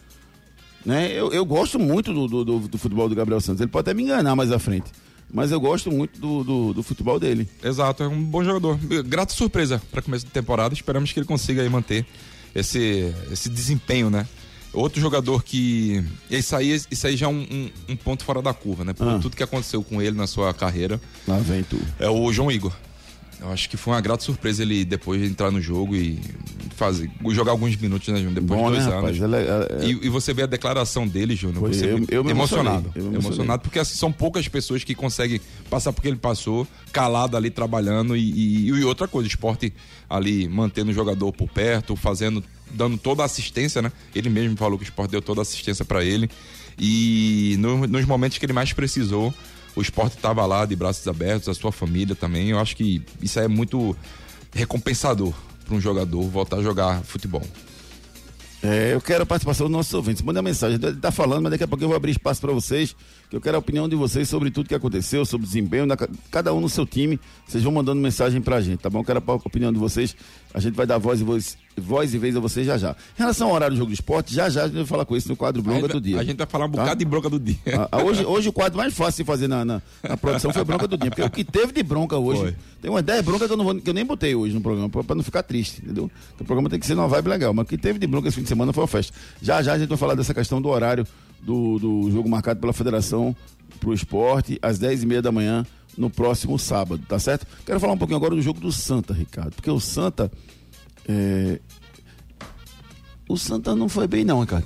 [0.86, 1.12] Né?
[1.14, 3.62] Eu, eu gosto muito do, do, do- do futebol do Gabriel Santos.
[3.62, 4.92] Ele pode até me enganar mais à frente.
[5.32, 7.48] Mas eu gosto muito do, do, do futebol dele.
[7.64, 8.78] Exato, é um bom jogador.
[9.06, 10.74] Grata surpresa para começo de temporada.
[10.74, 12.06] Esperamos que ele consiga aí manter
[12.54, 14.28] esse, esse desempenho, né?
[14.74, 16.04] Outro jogador que.
[16.30, 18.92] Isso aí, isso aí já é um, um- um ponto fora da curva, né?
[18.94, 19.20] Por Ah.
[19.22, 21.00] tudo que aconteceu com ele na sua carreira.
[21.28, 21.80] Lá vem tu.
[22.00, 22.74] É o João Igor.
[23.42, 26.20] Eu acho que foi uma grata surpresa ele depois de entrar no jogo e
[26.76, 28.34] fazer, jogar alguns minutos, né, Júnior?
[28.36, 29.18] Depois Bom, de dois né, anos.
[29.18, 29.34] rapaz?
[29.82, 31.70] É- é- E, e você vê a declaração dele, Júnior.
[31.70, 32.92] Você eu- eu me emocionado.
[32.96, 36.68] eu me emocionado, porque assim, são poucas pessoas que conseguem passar por que ele passou,
[36.92, 38.16] calado ali trabalhando.
[38.16, 39.74] E, e- e outra coisa, o esporte
[40.10, 43.92] ali mantendo o jogador por perto, fazendo, dando toda a assistência, né?
[44.14, 46.30] Ele mesmo falou que o esporte deu toda a assistência para ele.
[46.78, 49.34] E no- nos momentos que ele mais precisou,
[49.80, 52.50] o esporte estava lá de braços abertos, a sua família também.
[52.50, 53.96] Eu acho que isso é muito
[54.54, 55.34] recompensador
[55.66, 57.44] para um jogador voltar a jogar futebol.
[58.62, 60.22] É, eu quero a participação dos nossos ouvintes.
[60.22, 60.78] Manda mensagem.
[60.82, 62.94] Ele tá falando, mas daqui a pouco eu vou abrir espaço para vocês,
[63.30, 65.96] que eu quero a opinião de vocês sobre tudo que aconteceu, sobre o desempenho, da,
[66.32, 67.20] cada um no seu time.
[67.48, 69.00] Vocês vão mandando mensagem pra gente, tá bom?
[69.00, 70.16] Eu quero a opinião de vocês.
[70.52, 72.92] A gente vai dar voz e voz, voz e vez a vocês já já.
[73.16, 75.16] Em relação ao horário do jogo de esporte, já já a gente vai falar com
[75.16, 76.20] isso no quadro A Bronca do dia.
[76.20, 76.82] a gente vai falar um Tá?
[76.82, 77.56] bocado de bronca do dia.
[77.68, 80.64] Ah, ah, hoje, hoje o quadro mais fácil de fazer na, na, na produção foi
[80.64, 82.56] bronca do dia, porque o que teve de bronca hoje, Foi.
[82.82, 84.90] tem umas 10 broncas que eu, não vou, que eu nem botei hoje no programa,
[84.90, 86.10] pra, pra não ficar triste, entendeu?
[86.34, 88.28] Então, o programa tem que ser numa vibe legal, mas o que teve de bronca
[88.28, 89.14] esse fim de semana foi uma festa.
[89.40, 91.06] Já já a gente vai falar dessa questão do horário
[91.42, 93.36] do, do jogo marcado pela federação
[93.80, 95.66] pro esporte, às 10 e meia da manhã,
[95.98, 97.46] no próximo sábado, tá certo?
[97.66, 100.32] Quero falar um pouquinho agora do jogo do Santa, Ricardo, porque o Santa.
[101.08, 101.60] é,
[103.28, 104.66] O Santa não foi bem, não, Ricardo.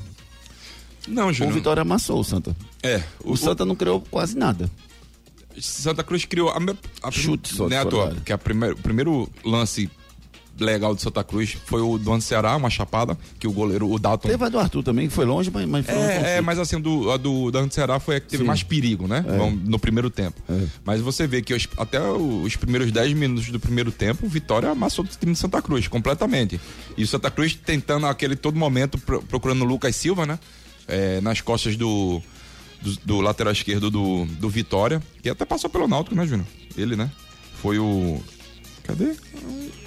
[1.07, 1.53] Não, O Júnior.
[1.55, 2.55] Vitória amassou o Santa.
[2.81, 4.69] É, O, Santa não criou quase nada.
[5.59, 8.15] Santa Cruz criou a, me- a Chute só né, toa, da área.
[8.15, 9.89] porque a primeira, o primeiro lance
[10.59, 13.97] legal do Santa Cruz foi o do ano Ceará, uma chapada, que o goleiro, o
[13.97, 14.27] Dalton.
[14.29, 16.59] Teve a do Arthur também, que foi longe, mas, mas foi um É, é, mas
[16.59, 18.47] assim, do, a do, do Ceará foi a que teve Sim.
[18.47, 19.25] mais perigo, né?
[19.27, 20.41] Vamos- No primeiro tempo.
[20.49, 20.63] É.
[20.85, 24.69] Mas você vê que os- até os primeiros 10 minutos do primeiro tempo, o Vitória
[24.69, 26.61] amassou o time de Santa Cruz, completamente.
[26.95, 30.37] E o Santa Cruz tentando aquele todo momento, pro- procurando o Lucas Silva, né?
[30.87, 32.21] É, nas costas do,
[32.81, 36.45] do, do lateral esquerdo do, do Vitória, que até passou pelo Náutico, né, Júnior?
[36.77, 37.09] Ele, né?
[37.61, 38.21] Foi o.
[38.83, 39.13] Cadê?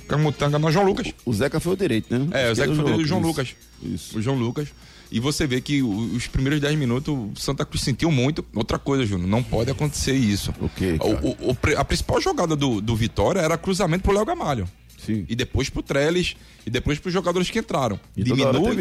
[0.08, 1.12] Camutanga, não, João Lucas.
[1.24, 2.28] O Zeca foi o direito, né?
[2.32, 3.28] É, o Zeca foi o João Isso.
[3.28, 3.56] Lucas.
[3.82, 4.18] Isso.
[4.18, 4.68] O João Lucas.
[5.10, 8.44] E você vê que os primeiros 10 minutos o Santa Cruz sentiu muito.
[8.54, 10.52] Outra coisa, Júnior, não pode acontecer isso.
[10.60, 11.20] O quê, cara?
[11.24, 14.68] O- o- o a principal jogada do, do Vitória era cruzamento pro Léo Gamalho.
[15.04, 15.24] Sim.
[15.28, 16.34] E depois pro Trellis.
[16.64, 18.00] E depois pros jogadores que entraram.
[18.16, 18.24] E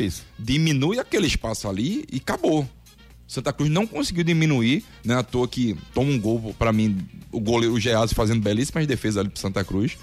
[0.08, 0.24] isso.
[0.40, 2.68] diminui aquele espaço ali e acabou.
[3.28, 5.16] Santa Cruz não conseguiu diminuir, né?
[5.16, 6.98] À toa que toma um gol, pra mim,
[7.32, 9.98] o goleiro Geazi fazendo belíssimas defesas ali pro Santa Cruz.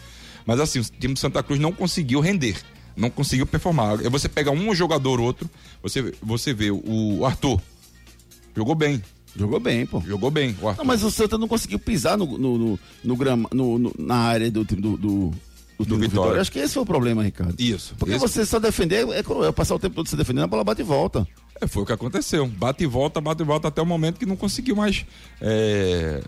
[0.45, 2.57] Mas assim, o time do Santa Cruz não conseguiu render.
[2.97, 4.01] Não conseguiu performar.
[4.01, 5.49] Aí Você pega um jogador, outro,
[5.83, 7.61] você, você vê o Arthur.
[8.57, 9.03] Jogou bem.
[9.35, 10.01] Jogou bem, pô.
[10.07, 10.55] Jogou bem.
[10.61, 10.73] O.
[10.75, 14.17] Não, mas o Santa não conseguiu pisar no, no, no, no grama, no- no- na
[14.17, 15.33] área do time do,
[15.79, 16.41] do, do, time Vitória.
[16.41, 17.55] Acho que esse foi o problema, Ricardo.
[17.59, 17.95] Isso.
[17.99, 19.53] Porque Esse- você só defender é cruel.
[19.53, 21.27] Passar o tempo todo se defendendo, a bola bate e volta.
[21.61, 22.47] É, foi o que aconteceu.
[22.47, 25.05] Bate e volta, bate e volta até o momento que não conseguiu mais
[25.41, 26.23] é,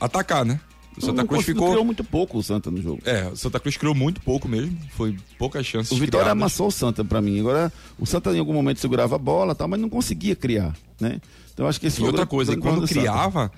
[0.00, 0.60] atacar, né?
[0.96, 1.68] O Santa Cruz ficou.
[1.70, 3.00] criou muito pouco o Santa no jogo.
[3.04, 4.76] É, o Santa Cruz criou muito pouco mesmo.
[4.90, 5.92] Foi poucas chances.
[5.92, 6.32] O Vitória criadas.
[6.32, 7.40] amassou o Santa pra mim.
[7.40, 11.20] Agora, o Santa em algum momento segurava a bola, tal, mas não conseguia criar, né?
[11.54, 13.50] Então acho que esse E outra coisa, quando do Santa.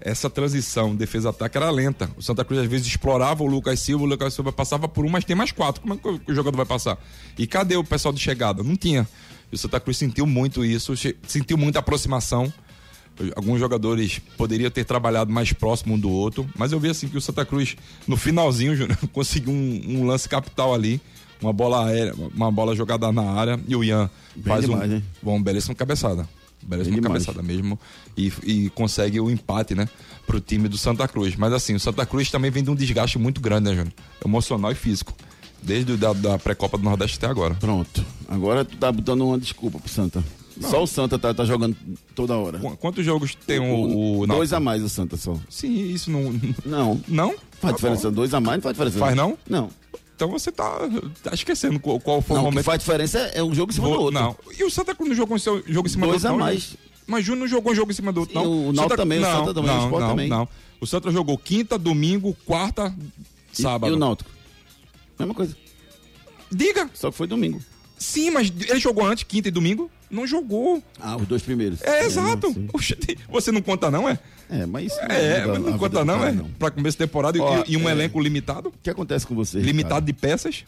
[0.00, 2.10] Essa transição defesa-ataque era lenta.
[2.16, 5.08] O Santa Cruz às vezes explorava o Lucas Silva, o Lucas Silva passava por um,
[5.08, 5.80] mas tem mais quatro.
[5.80, 6.98] Como é que o jogador vai passar?
[7.36, 8.62] E cadê o pessoal de chegada?
[8.62, 9.08] Não tinha.
[9.50, 10.94] E o Santa Cruz sentiu muito isso,
[11.26, 12.52] sentiu muita aproximação.
[13.34, 17.16] Alguns jogadores poderiam ter trabalhado mais próximo um do outro, mas eu vi assim que
[17.16, 21.00] o Santa Cruz, no finalzinho, Júnior, conseguiu um, um lance capital ali.
[21.40, 24.94] Uma bola aérea, uma bola jogada na área e o Ian Bem faz demais, um,
[24.96, 25.04] hein?
[25.22, 26.28] bom, belíssima cabeçada.
[26.62, 27.78] Belíssima cabeçada mesmo.
[28.16, 29.88] E, e consegue o empate, né?
[30.26, 31.34] Pro time do Santa Cruz.
[31.36, 33.92] Mas assim, o Santa Cruz também vem de um desgaste muito grande, né, Júnior?
[34.24, 35.12] Emocional e físico.
[35.62, 37.54] Desde da, da pré-copa do Nordeste até agora.
[37.54, 38.04] Pronto.
[38.28, 40.22] Agora tu tá botando uma desculpa pro Santa.
[40.60, 41.76] Só o Santa tá, tá jogando
[42.14, 42.58] toda hora.
[42.58, 44.20] Qu- Quantos jogos tem o.
[44.20, 45.36] o Dois a mais o Santa só.
[45.48, 46.32] Sim, isso não.
[46.66, 47.00] Não.
[47.06, 47.28] Não?
[47.30, 48.08] Faz Tá diferença.
[48.08, 48.14] bom.
[48.16, 48.98] Dois a mais não faz diferença.
[48.98, 49.38] Faz não?
[49.48, 49.70] Não.
[50.18, 50.80] Então você tá,
[51.22, 52.64] tá esquecendo qual, qual foi Não, o o que momento.
[52.64, 54.20] faz diferença é, um jogo em cima do Vou- outro.
[54.20, 54.36] Não.
[54.58, 56.44] E o Santa Cruz não jogou um seu- jogo em cima Dois do a outro?
[56.44, 56.62] não, mais.
[56.64, 56.78] Júnior?
[57.06, 58.68] Mas Júnior não jogou um jogo em cima do outro, E não.
[58.68, 60.28] o Náutico também, o não, Santa também, o não, Sport não, também.
[60.28, 60.48] Não.
[60.80, 62.92] O Santa jogou quinta, domingo, quarta,
[63.56, 63.92] E- sábado.
[63.92, 64.28] E, o Náutico?
[65.16, 65.56] Mesma coisa.
[66.50, 66.90] Diga.
[66.94, 67.62] Só que foi domingo.
[67.96, 69.88] Sim, mas ele jogou antes, quinta e domingo?
[70.10, 70.82] Não jogou.
[71.00, 71.82] Ah, os dois primeiros.
[71.82, 72.46] É, exato.
[72.48, 72.68] não, sim.
[72.72, 72.96] Oxe,
[73.28, 74.18] Você não conta, não, é?
[74.50, 76.44] É, mas isso É, mas a não conta, não, cara, é?
[76.58, 77.92] Pra começo de temporada e- Ó, e, um é.
[77.92, 78.70] elenco limitado?
[78.70, 79.58] O que acontece com você?
[79.58, 80.06] Limitado Ricardo?
[80.06, 80.64] de peças?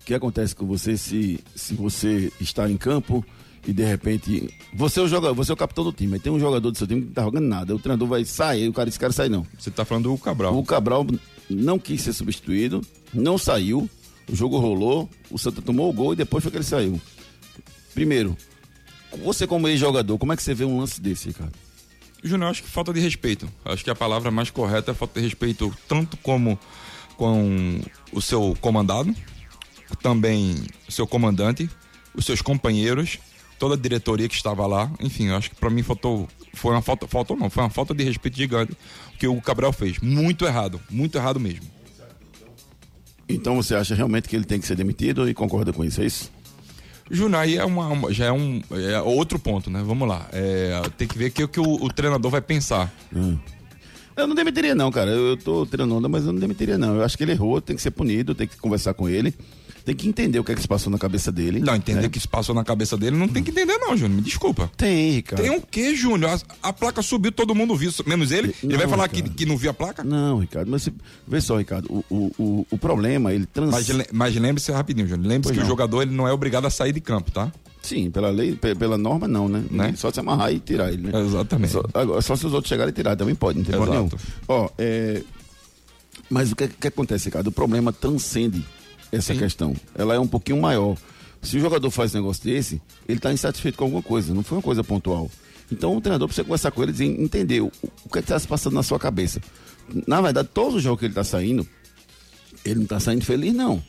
[0.00, 3.24] O que acontece com você se, se você está em campo
[3.66, 4.54] e de repente.
[4.74, 6.76] Você é, o jogador, você é o capitão do time, aí tem um jogador do
[6.78, 7.74] seu time que não tá jogando nada.
[7.74, 9.44] O treinador vai sair, o cara, esse cara sai não.
[9.58, 10.56] Você tá falando do Cabral.
[10.56, 11.06] O Cabral
[11.50, 13.88] não quis ser substituído, não saiu,
[14.30, 17.00] o jogo rolou, o Santa tomou o gol e depois foi que ele saiu.
[17.94, 18.36] Primeiro,
[19.22, 21.52] você como ex-jogador, como é que você vê um lance desse, Ricardo?
[22.22, 23.48] Júnior, acho que falta de respeito.
[23.64, 26.58] Acho que a palavra mais correta é falta de respeito tanto como
[27.16, 27.80] com
[28.12, 29.14] o seu comandado,
[30.02, 30.56] também
[30.88, 31.68] o seu comandante,
[32.14, 33.18] os seus companheiros,
[33.58, 34.90] toda a diretoria que estava lá.
[35.00, 36.28] Enfim, acho que para mim faltou.
[36.54, 37.06] Foi uma falta.
[37.06, 38.72] Faltou não, foi uma falta de respeito gigante
[39.18, 39.98] que o Cabral fez.
[40.00, 41.66] Muito errado, muito errado mesmo.
[43.28, 46.06] Então você acha realmente que ele tem que ser demitido e concorda com isso, é
[46.06, 46.30] isso?
[47.38, 49.82] Aí é uma, uma, já é um é outro ponto, né?
[49.84, 50.26] Vamos lá.
[50.32, 52.92] É, tem que ver o que, que o, o, treinador vai pensar.
[53.14, 53.36] Hum.
[54.16, 55.10] Eu não demitiria, não, cara.
[55.10, 56.96] Eu, eu tô treinando, mas eu não demitiria, não.
[56.96, 59.34] Eu acho que ele errou, tem que ser punido, tem que conversar com ele
[59.84, 61.60] tem que entender o que é que se passou na cabeça dele.
[61.60, 62.06] Não, entender né?
[62.06, 64.16] o que se passou na cabeça dele não tem que entender, não, Júnior.
[64.16, 64.70] Me desculpa.
[64.76, 65.42] Tem, Ricardo.
[65.42, 66.40] Tem o um quê, Júnior?
[66.62, 68.54] A, a, placa subiu, todo mundo viu, menos ele.
[68.62, 70.02] Não, ele vai falar que, que não viu a placa?
[70.02, 70.88] Não, Ricardo, mas
[71.28, 73.70] vê só, Ricardo, o, o, o, o problema, ele trans...
[73.70, 75.28] Mas, mas lembre-se rapidinho, Júnior.
[75.28, 75.66] Lembre-se que não.
[75.66, 77.52] o jogador ele não é obrigado a sair de campo, tá?
[77.82, 79.62] Sim, pela lei, pela norma não, né?
[79.70, 79.94] né?
[79.98, 81.20] Só se amarrar e tirar ele, né?
[81.20, 81.72] Exatamente.
[81.72, 84.10] Só, agora, só se os outros chegarem e tirar, também pode, não tem problema nenhum.
[84.48, 85.22] Ó, é...
[86.30, 87.48] Mas o que, que acontece, Ricardo?
[87.48, 88.64] O problema transcende
[89.14, 89.40] essa Sim.
[89.40, 89.74] questão.
[89.94, 90.96] Ela é um pouquinho maior.
[91.42, 94.58] Se o jogador faz um negócio desse, ele está insatisfeito com alguma coisa, não foi
[94.58, 95.30] uma coisa pontual.
[95.70, 97.70] Então o treinador precisa conversar com ele e entender o,
[98.04, 99.40] o que é está se passando na sua cabeça.
[100.06, 101.66] Na verdade, todos os jogos que ele está saindo,
[102.64, 103.82] ele não está saindo feliz, não.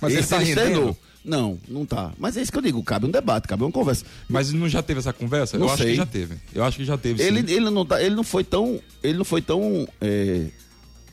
[0.00, 0.96] Mas ele está rendendo?
[1.24, 2.12] Não, não tá.
[2.18, 4.04] Mas é isso que eu digo, cabe um debate, cabe uma conversa.
[4.28, 5.58] Mas não já teve essa conversa?
[5.58, 5.86] Não eu sei.
[5.86, 6.34] acho que já teve.
[6.54, 7.22] Eu acho que já teve.
[7.22, 8.80] Ele, ele, não, tá, ele não foi tão.
[9.02, 9.86] Ele não foi tão.
[10.00, 10.46] É,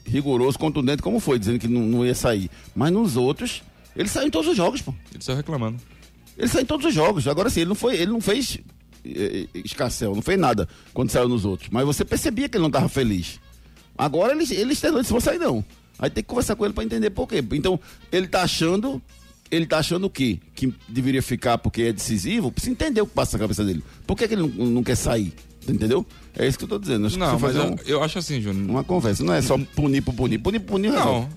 [0.06, 2.50] rigoroso, contundente como foi, dizendo que não, não, ia sair.
[2.76, 3.64] Mas nos outros,
[3.96, 4.94] ele saiu em todos os jogos, pô.
[5.14, 5.80] Ele saiu reclamando.
[6.38, 7.28] Ele saiu em todos os jogos.
[7.28, 8.60] Agora sim, ele não foi, ele não fez
[9.04, 11.70] eh, eh, não fez nada quando saiu nos outros.
[11.72, 13.40] Mas você percebia que ele não estava feliz.
[13.98, 15.64] Agora ele, ele estendeu, disse, vou sair não.
[15.98, 17.44] Aí tem que conversar com ele para entender por quê.
[17.54, 17.80] Então,
[18.12, 19.02] ele tá achando,
[19.50, 20.40] ele tá achando o quê?
[20.54, 22.52] Que deveria ficar porque é decisivo?
[22.52, 23.84] Precisa entender o que passa na cabeça dele.
[24.06, 25.34] Por que, que ele não, não quer sair?
[25.68, 26.06] Entendeu?
[26.36, 27.08] É isso que eu tô dizendo.
[27.08, 28.70] Acho não, mas eu, um, eu, acho assim, Júnior.
[28.70, 29.24] Uma conversa.
[29.24, 30.38] Não é só punir por punir.
[30.40, 31.30] Punir por punir, Não.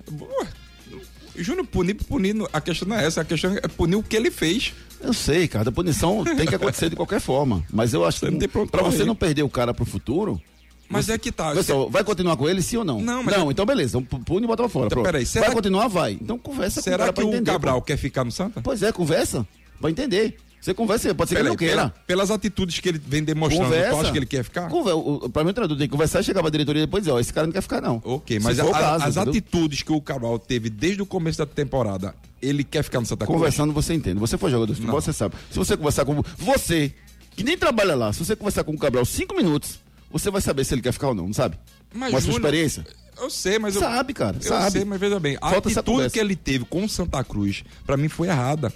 [1.35, 3.21] Júnior, punir por punir, a questão não é essa.
[3.21, 4.73] A questão é punir o que ele fez.
[5.01, 5.69] Eu sei, cara.
[5.69, 7.63] A punição tem que acontecer de qualquer forma.
[7.71, 10.41] Mas eu acho que pra você não perder o cara pro futuro,
[10.89, 11.53] mas é que tá.
[11.53, 11.91] Pessoal, você...
[11.91, 12.99] vai continuar com ele, sim ou não?
[12.99, 13.51] Não, mas não é...
[13.51, 14.01] então beleza.
[14.01, 14.87] Pune e bota pra fora.
[14.87, 15.45] Então, peraí, será...
[15.45, 15.87] Vai continuar?
[15.87, 16.13] Vai.
[16.13, 17.85] Então conversa será com o cara Será que o Cabral pô.
[17.85, 18.59] quer ficar no Santa?
[18.61, 19.47] Pois é, conversa.
[19.79, 20.37] Vai entender.
[20.61, 21.75] Você conversa, pode ser que ele não queira.
[21.75, 23.89] Pela, pelas atitudes que ele vem demonstrando, conversa.
[23.91, 24.67] tu acha que ele quer ficar?
[24.67, 27.03] Conver, o, pra mim o treinador tem que conversar e chegar pra diretoria e depois
[27.03, 28.01] dizer, ó, esse cara não quer ficar não.
[28.03, 29.31] Ok, mas a, caso, as entendeu?
[29.31, 33.25] atitudes que o Cabral teve desde o começo da temporada, ele quer ficar no Santa
[33.25, 33.37] Cruz?
[33.37, 34.19] Conversando você entende.
[34.19, 35.35] Você foi jogador de futebol, você sabe.
[35.49, 36.93] Se você conversar com você,
[37.35, 39.79] que nem trabalha lá, se você conversar com o Cabral cinco minutos,
[40.11, 41.57] você vai saber se ele quer ficar ou não, não sabe?
[41.93, 42.85] Mas, com a sua experiência.
[43.17, 44.71] Eu sei, mas sabe, eu, cara, eu sabe.
[44.71, 47.97] sei, mas veja bem, a Falta atitude que ele teve com o Santa Cruz, para
[47.97, 48.71] mim foi errada.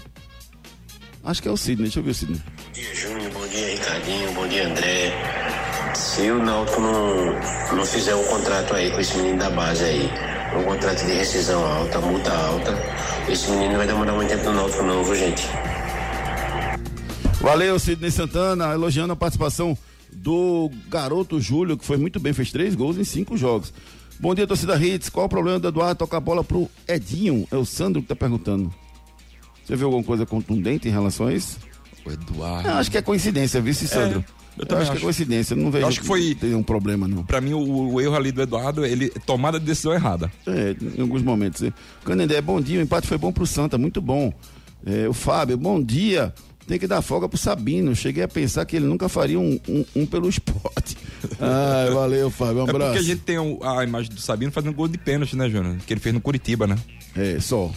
[1.23, 2.43] Acho que é o Sidney, deixa eu ver o Sidney.
[2.43, 5.12] Bom dia, Júnior, bom dia, Ricardinho, bom dia, André.
[5.95, 10.11] Se o Náutico não, não fizer um contrato aí com esse menino da base aí,
[10.59, 12.77] um contrato de rescisão alta, multa alta,
[13.29, 15.47] esse menino vai demorar muito tempo no Náutico não, viu, gente?
[17.40, 19.79] Valeu, Sidney Santana, elogiando a participação
[20.12, 23.73] do garoto Júlio, que foi muito bem, fez três gols em cinco jogos.
[24.19, 25.09] Bom dia, torcida Hits.
[25.09, 27.47] Qual o problema do Eduardo tocar a bola pro Edinho?
[27.49, 28.75] É o Sandro que tá perguntando.
[29.71, 31.57] Você viu alguma coisa contundente em relação a isso?
[32.05, 32.69] O Eduardo.
[32.69, 34.25] Não, acho que é coincidência, viu, Sandro?
[34.59, 35.85] É, eu, eu acho, acho, que é coincidência, não vejo.
[35.85, 36.35] Eu acho que foi.
[36.35, 37.23] Tem um problema, não.
[37.23, 40.29] Pra mim, o, o, erro ali do Eduardo, ele tomada de decisão errada.
[40.45, 41.63] É, em alguns momentos.
[42.05, 42.81] Canendé, bom dia.
[42.81, 44.33] O empate foi bom pro Santa, muito bom.
[44.85, 46.35] É, o Fábio, bom dia.
[46.67, 47.95] Tem que dar folga pro Sabino.
[47.95, 50.97] Cheguei a pensar que ele nunca faria um, um, um pelo esporte.
[51.39, 52.59] Ah, valeu, Fábio.
[52.59, 52.83] Um abraço.
[52.83, 55.77] É porque a gente tem a imagem do Sabino fazendo gol de pênalti, né, Júnior?
[55.87, 56.77] Que ele fez no Curitiba, né?
[57.15, 57.71] É, só.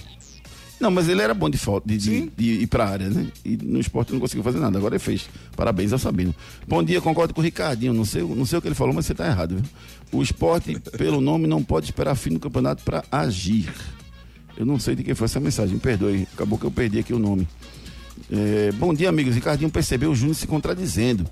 [0.83, 3.27] Não, mas ele era bom de, foto, de, de, de, ir pra área, né?
[3.45, 4.77] E no esporte não conseguiu fazer nada.
[4.77, 5.29] Agora ele fez.
[5.55, 6.35] Parabéns ao Sabino.
[6.67, 7.93] Bom dia, concordo com o Ricardinho.
[7.93, 9.65] Não sei, não sei o que ele falou, mas você tá errado, viu?
[10.11, 13.73] O esporte, pelo nome, não pode esperar fim do campeonato para agir.
[14.57, 16.27] Eu não sei de quem foi essa mensagem, me perdoe.
[16.33, 17.47] Acabou que eu perdi aqui o nome.
[18.29, 19.35] É, bom dia, amigos.
[19.35, 21.25] Ricardinho percebeu o Júnior se contradizendo.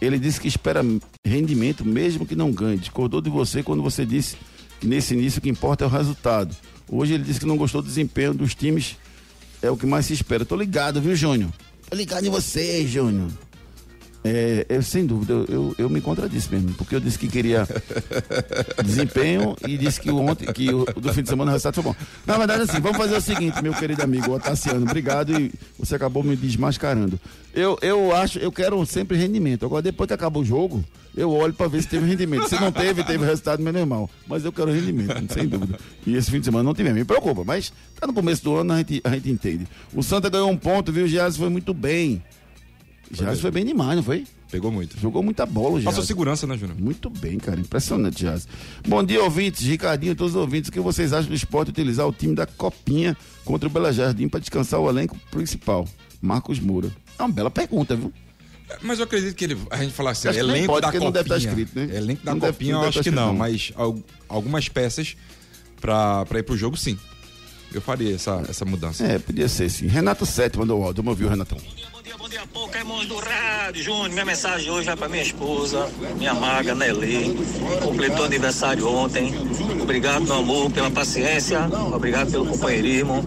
[0.00, 0.80] Ele disse que espera
[1.26, 2.78] rendimento mesmo que não ganhe.
[2.78, 4.36] Discordou de você quando você disse
[4.78, 6.54] que nesse início o que importa é o resultado.
[6.94, 8.98] Hoje ele disse que não gostou do desempenho dos times,
[9.62, 10.44] é o que mais se espera.
[10.44, 11.50] Tô ligado, viu, Júnior?
[11.88, 13.30] Tô ligado em você, Júnior.
[14.24, 17.66] É, eu, sem dúvida, eu, eu, me contradisse mesmo, porque eu disse que queria
[18.84, 21.96] desempenho e disse que ontem, que o, do fim de semana o resultado foi bom.
[22.24, 26.22] Na verdade, assim, vamos fazer o seguinte, meu querido amigo Otaciano, obrigado e você acabou
[26.22, 27.18] me desmascarando.
[27.52, 29.66] Eu, eu acho, eu quero sempre rendimento.
[29.66, 30.84] Agora, depois que acaba o jogo,
[31.16, 32.48] eu olho para ver se teve rendimento.
[32.48, 34.08] Se não teve, teve resultado menos normal.
[34.26, 35.78] Mas eu quero rendimento, sem dúvida.
[36.06, 38.72] E esse fim de semana não tivemos, me preocupa, mas tá no começo do ano,
[38.72, 39.66] a gente, a gente entende.
[39.92, 41.04] O Santa ganhou um ponto, viu?
[41.04, 42.22] O Gias foi muito bem.
[43.12, 44.26] Jazz foi bem demais, não foi?
[44.50, 44.98] Pegou muito.
[44.98, 45.84] Jogou muita bola, Jazz.
[45.84, 46.78] Passou segurança, né, Júnior?
[46.78, 47.60] Muito bem, cara.
[47.60, 48.48] Impressionante, Jazz.
[48.86, 49.66] Bom dia, ouvintes.
[49.66, 50.68] Ricardinho, todos os ouvintes.
[50.68, 54.28] O que vocês acham do esporte utilizar o time da Copinha contra o Bela Jardim
[54.28, 55.86] para descansar o elenco principal?
[56.20, 56.90] Marcos Moura.
[57.18, 58.12] É uma bela pergunta, viu?
[58.68, 61.04] É, mas eu acredito que ele, a gente falar assim, elenco pode, da Copinha.
[61.04, 61.96] Não deve estar escrito, né?
[61.96, 63.72] Elenco da não Copinha, deve, eu acho que não, não, mas
[64.28, 65.16] algumas peças
[65.80, 66.98] para ir pro jogo, sim.
[67.74, 69.04] Eu faria essa, essa mudança.
[69.04, 69.86] É, podia ser sim.
[69.86, 71.02] Renato Sete mandou o áudio.
[71.02, 71.58] Vamos ouvir o Renatão.
[72.22, 74.10] Bom dia, Pokémon do Rádio, Júnior.
[74.10, 77.36] Minha mensagem hoje vai para minha esposa, minha maga, Nelly.
[77.82, 79.34] Completou aniversário ontem.
[79.82, 81.68] Obrigado, meu amor, pela paciência.
[81.92, 83.26] Obrigado pelo companheirismo.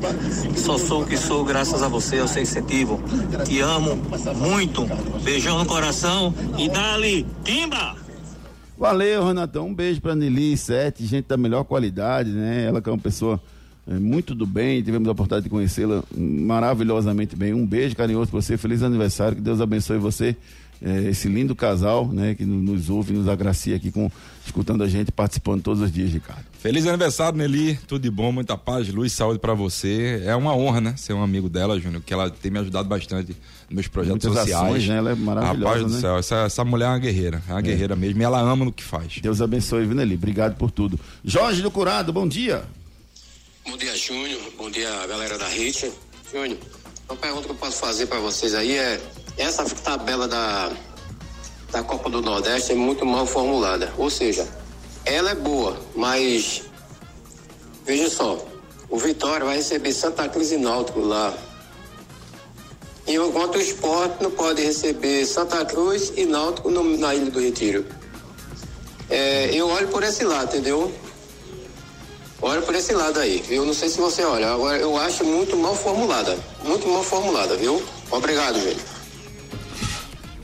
[0.56, 3.02] Só sou o que sou, graças a você, ao seu incentivo.
[3.44, 3.98] Te amo
[4.38, 4.86] muito.
[5.22, 7.98] Beijão no coração e dali, timba!
[8.78, 9.68] Valeu, Renatão.
[9.68, 12.64] Um beijo pra Nelly, sete, gente da melhor qualidade, né?
[12.64, 13.55] Ela que é uma pessoa é,
[13.94, 17.54] muito do bem, tivemos a oportunidade de conhecê-la maravilhosamente bem.
[17.54, 20.36] Um beijo carinhoso para você, feliz aniversário, que Deus abençoe você,
[20.82, 24.12] é, esse lindo casal, né, que nos ouve, nos agracia aqui com
[24.46, 26.44] escutando a gente, participando todos os dias, Ricardo.
[26.60, 30.22] Feliz aniversário, Nelly, tudo de bom, muita paz, luz, saúde para você.
[30.26, 33.36] É uma honra, né, ser um amigo dela, Júnior, que ela tem me ajudado bastante
[33.70, 34.64] nos meus projetos Muitas sociais.
[34.64, 34.98] Ações, né?
[34.98, 36.02] Ela é maravilhosa, Rapaz do né?
[36.02, 37.64] céu, essa, essa mulher é uma guerreira, é uma é.
[37.64, 39.20] guerreira mesmo, e ela ama no que faz.
[39.22, 40.16] Deus abençoe, viu, Nelly?
[40.16, 41.00] Obrigado por tudo.
[41.24, 42.64] Jorge do Curado, bom dia.
[43.68, 44.40] Bom dia, Júnior.
[44.56, 45.92] Bom dia, galera da Hit.
[46.32, 46.60] Júnior,
[47.10, 49.02] uma pergunta que eu posso fazer para vocês aí é:
[49.40, 50.72] essa tabela da,
[51.72, 53.92] da Copa do Nordeste é muito mal formulada.
[53.98, 54.48] Ou seja,
[55.04, 56.62] ela é boa, mas
[57.84, 58.38] veja só:
[58.88, 61.34] o Vitória vai receber Santa Cruz e Náutico lá.
[63.08, 67.84] Enquanto o esporte não pode receber Santa Cruz e Náutico no, na Ilha do Retiro.
[69.10, 70.94] É, eu olho por esse lado, entendeu?
[72.42, 73.44] Olha por esse lado aí.
[73.50, 74.52] Eu não sei se você olha.
[74.52, 76.38] Agora eu acho muito mal formulada.
[76.64, 77.82] Muito mal formulada, viu?
[78.12, 78.96] Obrigado, gente.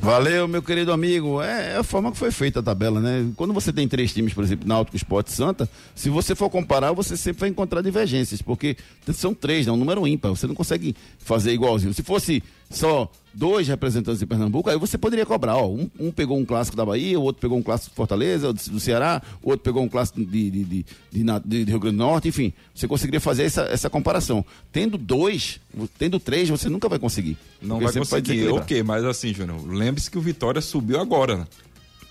[0.02, 1.40] Valeu, meu querido amigo.
[1.44, 3.32] É, é, a forma que foi feita a tabela, né?
[3.36, 7.16] Quando você tem três times, por exemplo, Náutico, Esporte Santa, se você for comparar, você
[7.16, 8.76] sempre vai encontrar divergências, porque
[9.14, 10.30] são três, é um número ímpar.
[10.30, 11.94] Você não consegue fazer igualzinho.
[11.94, 16.38] Se fosse só dois representantes de Pernambuco, aí você poderia cobrar, ó, um, um, pegou
[16.38, 19.50] um clássico da Bahia, o outro pegou um clássico de Fortaleza, do, do Ceará, o
[19.50, 20.86] outro pegou um clássico de, de, de,
[21.46, 24.46] de, Rio Grande do Norte, enfim, você conseguiria fazer essa, essa comparação.
[24.72, 25.60] Tendo dois,
[25.98, 27.38] tendo três, você nunca vai conseguir.
[27.62, 31.48] Não vai conseguir, ok, mas assim, Júnior, lembre-se que o Vitória subiu agora, né?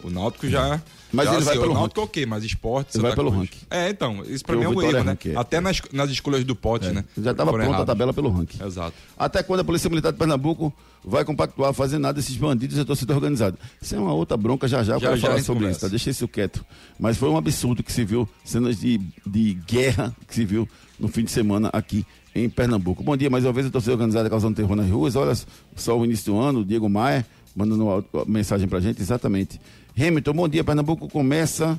[0.03, 0.81] O Náutico já...
[1.13, 2.97] Mas já, ele vai assim, pelo Náutico ok, mas esporte...
[2.97, 3.59] Ele vai pelo ranking.
[3.69, 5.19] É, então, isso pra mim é um erro, né?
[5.27, 5.37] É.
[5.37, 6.93] Até nas, nas escolhas do pote, é.
[6.93, 7.05] né?
[7.21, 8.65] Já estava pronta a tabela pelo ranking.
[8.65, 8.95] Exato.
[9.19, 10.73] Até quando a Polícia Militar de Pernambuco
[11.05, 13.59] vai compactuar, fazer nada desses bandidos e a torcida organizada.
[13.83, 15.79] Isso é uma outra bronca, já já eu já, quero já falar sobre começa.
[15.79, 15.89] isso, tá?
[15.89, 16.65] Deixa isso quieto.
[16.99, 21.09] Mas foi um absurdo que se viu, cenas de, de guerra que se viu no
[21.09, 23.03] fim de semana aqui em Pernambuco.
[23.03, 25.17] Bom dia, mais uma vez a torcida organizada causando terror nas ruas.
[25.17, 25.37] Olha
[25.75, 29.61] só o início do ano, Diego Maia mandando uma mensagem pra gente, exatamente.
[29.99, 31.79] Hamilton, bom dia, Pernambuco começa.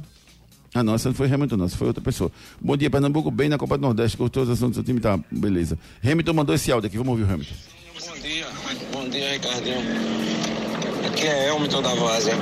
[0.74, 2.32] Ah, não, essa não foi Hamilton, não, essa foi outra pessoa.
[2.60, 5.20] Bom dia, Pernambuco, bem na Copa do Nordeste, cortou os assuntos do seu time, tá,
[5.30, 5.78] beleza.
[6.04, 7.54] Hamilton mandou esse áudio aqui, vamos ouvir o Hamilton.
[8.00, 8.48] Bom dia,
[8.94, 9.78] bom dia, Ricardinho.
[11.08, 12.34] Aqui é Hamilton da Várzea.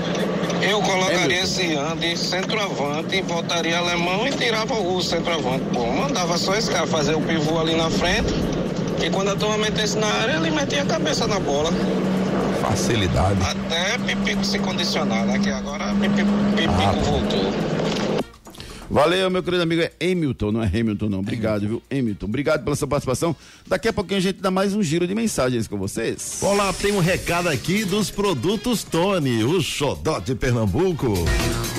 [0.61, 1.43] Eu colocaria Hamilton.
[1.43, 5.63] esse ano de centroavante, voltaria alemão e tirava o centroavante.
[5.73, 8.31] Bom, mandava só esse cara fazer o pivô ali na frente,
[9.03, 11.71] e quando a turma metesse na área, ele metia a cabeça na bola
[12.69, 13.39] facilidade.
[13.41, 15.39] Até Pipico se condicionar, né?
[15.39, 17.03] Que agora Pipico, Pipico ah.
[17.03, 17.78] voltou.
[18.89, 19.81] Valeu, meu querido amigo.
[19.81, 21.19] É Hamilton, não é Hamilton, não.
[21.19, 21.83] Obrigado, viu?
[21.91, 22.25] Hamilton.
[22.25, 23.35] Obrigado pela sua participação.
[23.67, 26.39] Daqui a pouquinho a gente dá mais um giro de mensagens com vocês.
[26.41, 31.13] Olá, tem um recado aqui dos produtos Tony, o xodó de Pernambuco.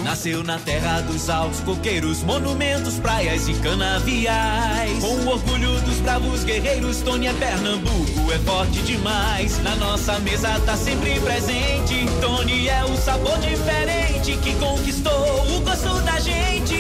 [0.05, 4.99] Nasceu na terra dos altos coqueiros, monumentos, praias e canaviais.
[5.01, 9.63] Com o orgulho dos bravos guerreiros, Tony é Pernambuco, é forte demais.
[9.63, 12.07] Na nossa mesa tá sempre presente.
[12.21, 16.80] Tony é o sabor diferente que conquistou o gosto da gente.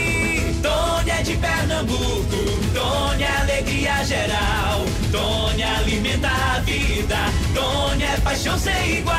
[1.20, 2.36] É de Pernambuco,
[2.72, 7.16] Tony é alegria geral, Tony alimenta a vida,
[7.54, 9.16] Tony é paixão sem igual.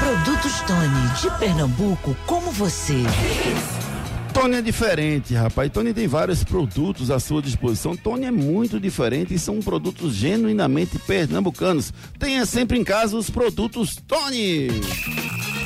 [0.00, 2.94] Produtos Tony, de Pernambuco, como você.
[4.32, 5.70] Tony é diferente, rapaz.
[5.70, 7.94] Tony tem vários produtos à sua disposição.
[7.94, 11.92] Tony é muito diferente e são produtos genuinamente pernambucanos.
[12.18, 14.68] Tenha sempre em casa os produtos Tony.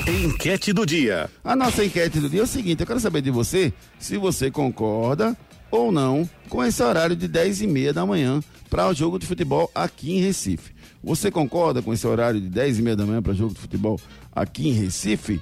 [0.09, 1.31] Enquete do dia.
[1.45, 4.51] A nossa enquete do dia é o seguinte: eu quero saber de você se você
[4.51, 5.37] concorda
[5.73, 9.27] ou não com esse horário de 10 e meia da manhã para o jogo de
[9.27, 10.73] futebol aqui em Recife.
[11.03, 13.99] Você concorda com esse horário de 10 e meia da manhã para jogo de futebol
[14.31, 15.41] aqui em Recife?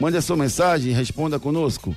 [0.00, 1.94] Mande a sua mensagem e responda conosco.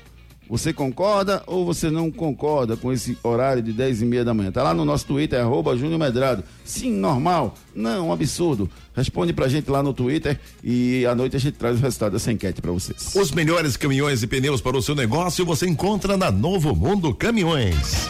[0.50, 4.52] Você concorda ou você não concorda com esse horário de 10 e meia da manhã?
[4.52, 6.44] Tá lá no nosso Twitter, arroba Júnior Medrado.
[6.66, 7.56] Sim, normal.
[7.76, 8.68] Não, absurdo.
[8.96, 12.32] Responde pra gente lá no Twitter e à noite a gente traz o resultado dessa
[12.32, 13.14] enquete pra vocês.
[13.16, 18.10] Os melhores caminhões e pneus para o seu negócio você encontra na Novo Mundo Caminhões.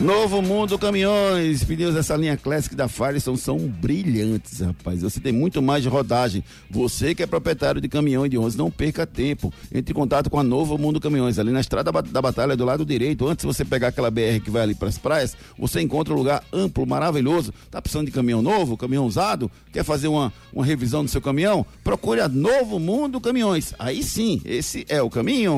[0.00, 5.00] Novo Mundo Caminhões, pneus dessa linha Classic da Firestone são brilhantes, rapaz.
[5.00, 6.44] Você tem muito mais de rodagem.
[6.70, 9.52] Você que é proprietário de caminhão e de ônibus, não perca tempo.
[9.72, 12.84] Entre em contato com a Novo Mundo Caminhões, ali na Estrada da Batalha, do lado
[12.84, 13.26] direito.
[13.26, 16.18] Antes de você pegar aquela BR que vai ali para as praias, você encontra um
[16.18, 17.54] lugar amplo, maravilhoso.
[17.70, 19.50] Tá precisando de caminhão novo, caminhão usado?
[19.72, 21.64] Quer fazer uma, uma revisão do seu caminhão?
[21.82, 23.72] Procure a Novo Mundo Caminhões.
[23.78, 25.56] Aí sim, esse é o caminho.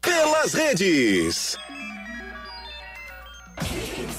[0.00, 1.58] Pelas redes.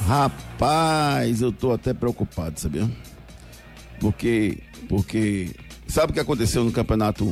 [0.07, 2.89] Rapaz, eu tô até preocupado, sabia?
[3.99, 5.51] Porque, porque,
[5.87, 7.25] sabe o que aconteceu no campeonato,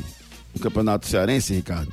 [0.53, 1.91] no campeonato cearense, Ricardo?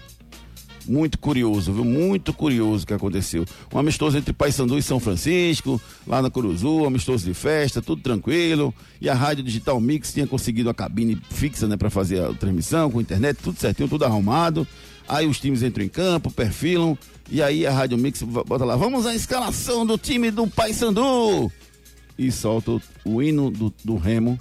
[0.88, 1.84] Muito curioso, viu?
[1.84, 3.44] Muito curioso o que aconteceu.
[3.72, 8.02] Um amistoso entre Paysandu e São Francisco, lá na Curuzu, um amistoso de festa, tudo
[8.02, 8.74] tranquilo.
[9.00, 12.90] E a Rádio Digital Mix tinha conseguido a cabine fixa, né, para fazer a transmissão,
[12.90, 14.66] com internet, tudo certinho, tudo arrumado.
[15.06, 16.96] Aí os times entram em campo, perfilam,
[17.30, 21.50] e aí a Rádio Mix bota lá, vamos à escalação do time do Paysandu!
[22.18, 24.38] E solta o, hino do, do Remo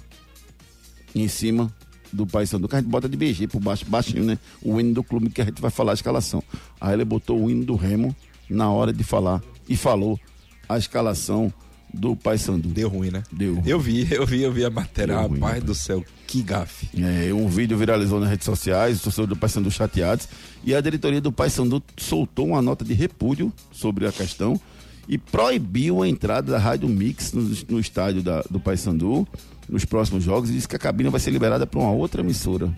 [1.14, 1.72] em cima
[2.12, 4.38] do Paysandu, que a gente bota de BG por baixo, baixinho, né?
[4.62, 6.42] O hino do clube que a gente vai falar a escalação.
[6.80, 8.14] Aí ele botou o hino do Remo
[8.48, 10.18] na hora de falar e falou
[10.68, 11.52] a escalação
[11.92, 12.68] do Paysandu.
[12.68, 13.22] Deu ruim, né?
[13.32, 13.62] Deu ruim.
[13.66, 15.14] Eu vi, eu vi, eu vi a matéria.
[15.16, 15.64] Deu ruim, Rapaz rapaz.
[15.64, 16.88] do céu, que gafe.
[17.00, 20.28] É, um vídeo viralizou nas redes sociais, os torcedores do Paysandu chateados,
[20.64, 24.60] e a diretoria do Paysandu soltou uma nota de repúdio sobre a questão
[25.08, 29.26] e proibiu a entrada da Rádio Mix no, no estádio da- do Paysandu
[29.68, 32.72] nos próximos jogos e disse que a cabine vai ser liberada para uma outra emissora.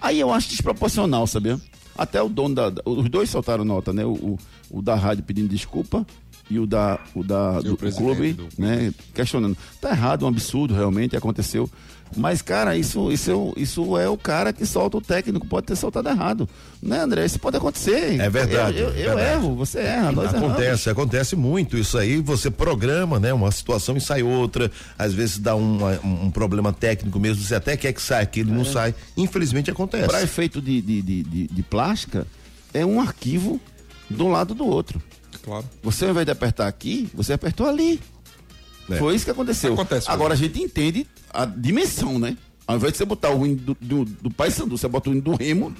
[0.00, 1.60] Aí eu acho desproporcional, sabia?
[1.96, 2.70] Até o dono da.
[2.70, 4.04] da- Os dois soltaram nota, né?
[4.04, 4.38] O, o,
[4.70, 6.06] o da rádio pedindo desculpa
[6.50, 8.92] e o da, o da do clube, do né?
[9.14, 9.56] Questionando.
[9.80, 11.70] Tá errado, um absurdo, realmente, aconteceu.
[12.16, 15.68] Mas, cara, isso, isso, é, o- isso é o cara que solta o técnico, pode
[15.68, 16.48] ter soltado errado.
[16.82, 17.24] Né, André?
[17.24, 18.20] Isso pode acontecer.
[18.20, 19.30] É verdade, Eu, eu- eu verdade.
[19.44, 20.50] erro, você erra, nós erramos.
[20.50, 22.20] Acontece, acontece muito isso aí.
[22.20, 23.32] Você programa, né?
[23.32, 24.72] Uma situação e sai outra.
[24.98, 27.44] Às vezes dá uma- um, um problema técnico mesmo.
[27.44, 28.92] Você até quer que saia, aquilo não sai.
[29.16, 30.08] Infelizmente acontece.
[30.08, 32.26] Para efeito de, de, de, de, de plástica,
[32.74, 33.60] é um arquivo
[34.10, 35.00] de um lado do outro.
[35.42, 35.64] Claro.
[35.82, 38.00] Você, ao invés de apertar aqui, você apertou ali.
[38.90, 38.96] É.
[38.96, 39.74] Foi isso que aconteceu.
[39.74, 42.36] Acontece, Agora a gente entende a dimensão, né?
[42.66, 45.22] Ao invés de você botar o hino do, do, do Paysandu, você bota o hino
[45.22, 45.74] do Remo.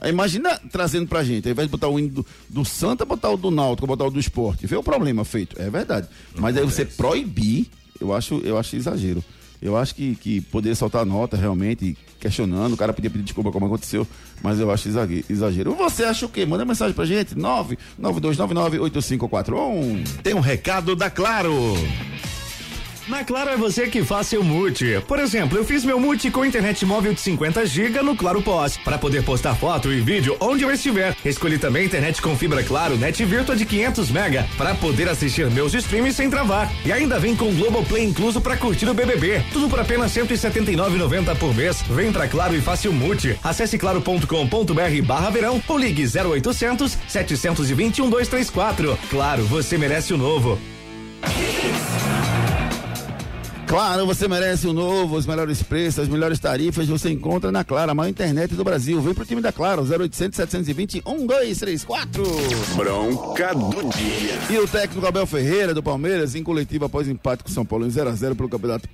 [0.00, 1.48] Aí imagina trazendo pra gente.
[1.48, 4.10] Ao invés de botar o hino do, do Santa, botar o do Náutico, botar o
[4.10, 4.66] do esporte.
[4.66, 5.60] Vê o problema feito.
[5.60, 6.06] É verdade.
[6.34, 9.24] Mas aí você proibir, eu acho, eu acho exagero.
[9.64, 13.64] Eu acho que, que poderia soltar nota realmente, questionando, o cara podia pedir desculpa como
[13.64, 14.06] aconteceu,
[14.42, 15.74] mas eu acho exage- exagero.
[15.74, 16.44] Você acha o quê?
[16.44, 20.04] Manda mensagem pra gente, 992998541.
[20.22, 21.50] Tem um recado da Claro.
[23.06, 24.98] Na Claro é você que faz seu multi.
[25.06, 28.78] Por exemplo, eu fiz meu multi com internet móvel de 50 GB no Claro Pós,
[28.78, 31.14] para poder postar foto e vídeo onde eu estiver.
[31.22, 35.74] Escolhi também internet com fibra Claro, net virtua de 500 mega, para poder assistir meus
[35.74, 36.72] streams sem travar.
[36.84, 39.42] E ainda vem com Globoplay incluso para curtir o BBB.
[39.52, 41.82] Tudo por apenas 179,90 por mês.
[41.82, 43.38] Vem pra Claro e faça o multi.
[43.44, 48.98] Acesse claro.com.br barra verão ou ligue 0800 721 234.
[49.10, 50.58] Claro, você merece o novo.
[53.74, 57.90] Claro, você merece o novo, os melhores preços, as melhores tarifas, você encontra na Claro,
[57.90, 59.00] a maior internet do Brasil.
[59.02, 62.22] Vem pro time da Claro, 0800 720 1234.
[62.76, 64.38] Bronca do dia.
[64.48, 67.90] E o técnico Abel Ferreira, do Palmeiras, em coletivo após empate com São Paulo em
[67.90, 68.88] 0x0 pelo Campeonato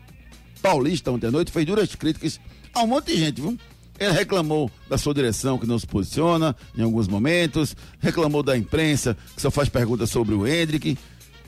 [0.62, 2.40] Paulista ontem à noite, fez duras críticas
[2.72, 3.58] a um monte de gente, viu?
[3.98, 9.14] Ele reclamou da sua direção que não se posiciona em alguns momentos, reclamou da imprensa
[9.36, 10.96] que só faz perguntas sobre o Hendrick,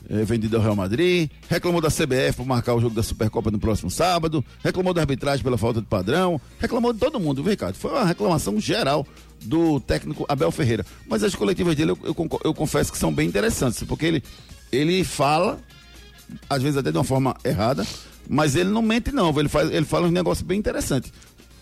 [0.09, 3.59] eh, vendido ao Real Madrid, reclamou da CBF por marcar o jogo da Supercopa no
[3.59, 7.75] próximo sábado, reclamou da arbitragem pela falta de padrão, reclamou de todo mundo, viu, Ricardo?
[7.75, 9.07] Foi uma reclamação geral
[9.41, 10.85] do técnico Abel Ferreira.
[11.07, 14.23] Mas as coletivas dele eu, eu, eu confesso que são bem interessantes, porque ele,
[14.71, 15.59] ele fala,
[16.49, 17.85] às vezes até de uma forma errada,
[18.27, 21.11] mas ele não mente não, ele, faz, ele fala um negócio bem interessante.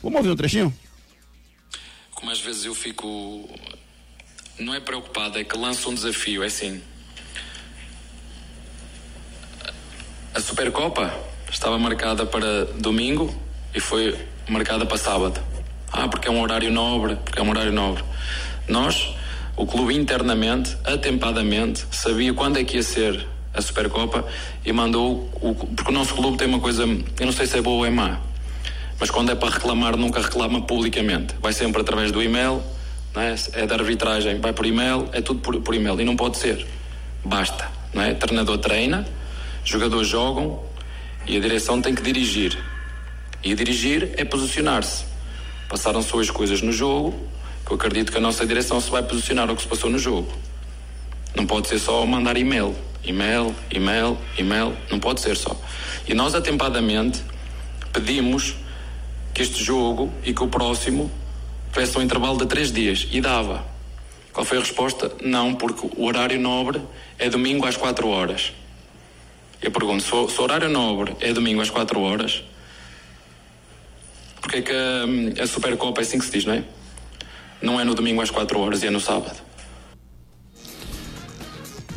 [0.02, 0.74] Vamos ouvir um trechinho?
[2.12, 3.50] Como às vezes eu fico.
[4.60, 6.44] Não é preocupado, é que lanço um desafio.
[6.44, 6.82] É assim.
[10.34, 11.14] A Supercopa
[11.52, 13.36] estava marcada para domingo
[13.76, 14.18] e foi
[14.48, 15.42] marcada para sábado.
[15.92, 18.02] Ah, porque é um horário nobre, porque é um horário nobre.
[18.66, 19.14] Nós,
[19.58, 24.26] o clube internamente, atempadamente, sabia quando é que ia ser a Supercopa
[24.64, 25.30] e mandou.
[25.34, 27.86] O, porque o nosso clube tem uma coisa, eu não sei se é boa ou
[27.86, 28.22] é má,
[28.98, 31.36] mas quando é para reclamar, nunca reclama publicamente.
[31.42, 32.64] Vai sempre através do e-mail,
[33.18, 33.62] é?
[33.62, 36.00] é da arbitragem, vai por e-mail, é tudo por, por e-mail.
[36.00, 36.66] E não pode ser.
[37.22, 37.70] Basta.
[37.94, 38.14] Não é?
[38.14, 39.06] Treinador treina,
[39.64, 40.64] jogadores jogam
[41.28, 42.58] e a direção tem que dirigir.
[43.44, 45.06] E dirigir é posicionar-se.
[45.70, 47.18] Passaram-se hoje coisas no jogo
[47.66, 49.98] que eu acredito que a nossa direção se vai posicionar ao que se passou no
[49.98, 50.32] jogo.
[51.36, 52.76] Não pode ser só mandar e-mail.
[53.04, 54.78] E-mail, e-mail, e-mail.
[54.90, 55.60] Não pode ser só.
[56.08, 57.24] E nós, atempadamente,
[57.94, 58.56] pedimos
[59.34, 61.10] que este jogo e que o próximo
[61.72, 63.08] tivesse um intervalo de três dias.
[63.12, 63.66] E dava.
[64.34, 65.12] Qual foi a resposta?
[65.22, 66.82] Não, porque o horário nobre
[67.18, 68.54] é domingo às 4 horas.
[69.62, 72.44] Eu pergunto, se o, se o horário nobre é domingo às 4 horas,
[74.42, 76.64] porque é que a, a Supercopa é assim que se diz, não é?
[77.62, 79.40] Não é no domingo às 4 horas e é no sábado.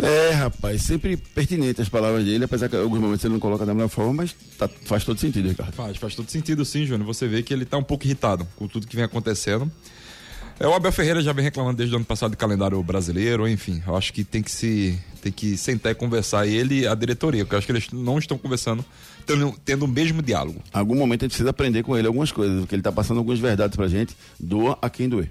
[0.03, 3.65] É, rapaz, sempre pertinente as palavras dele, apesar que em alguns momentos ele não coloca
[3.65, 5.73] da melhor forma, mas tá- faz todo sentido, Ricardo.
[5.73, 7.07] Faz, faz todo sentido sim, Júnior.
[7.07, 9.71] Você vê que ele tá um pouco irritado com tudo que vem acontecendo.
[10.59, 13.83] É, o Abel Ferreira já vem reclamando desde o ano passado do calendário brasileiro, enfim.
[13.87, 17.45] Eu acho que tem que se tem que sentar e conversar ele e a diretoria,
[17.45, 18.85] porque eu acho que eles não estão conversando,
[19.25, 20.61] tendo, tendo o mesmo diálogo.
[20.71, 23.41] Algum momento a gente precisa aprender com ele algumas coisas, porque ele tá passando algumas
[23.41, 25.31] verdades pra gente, doa a quem doer.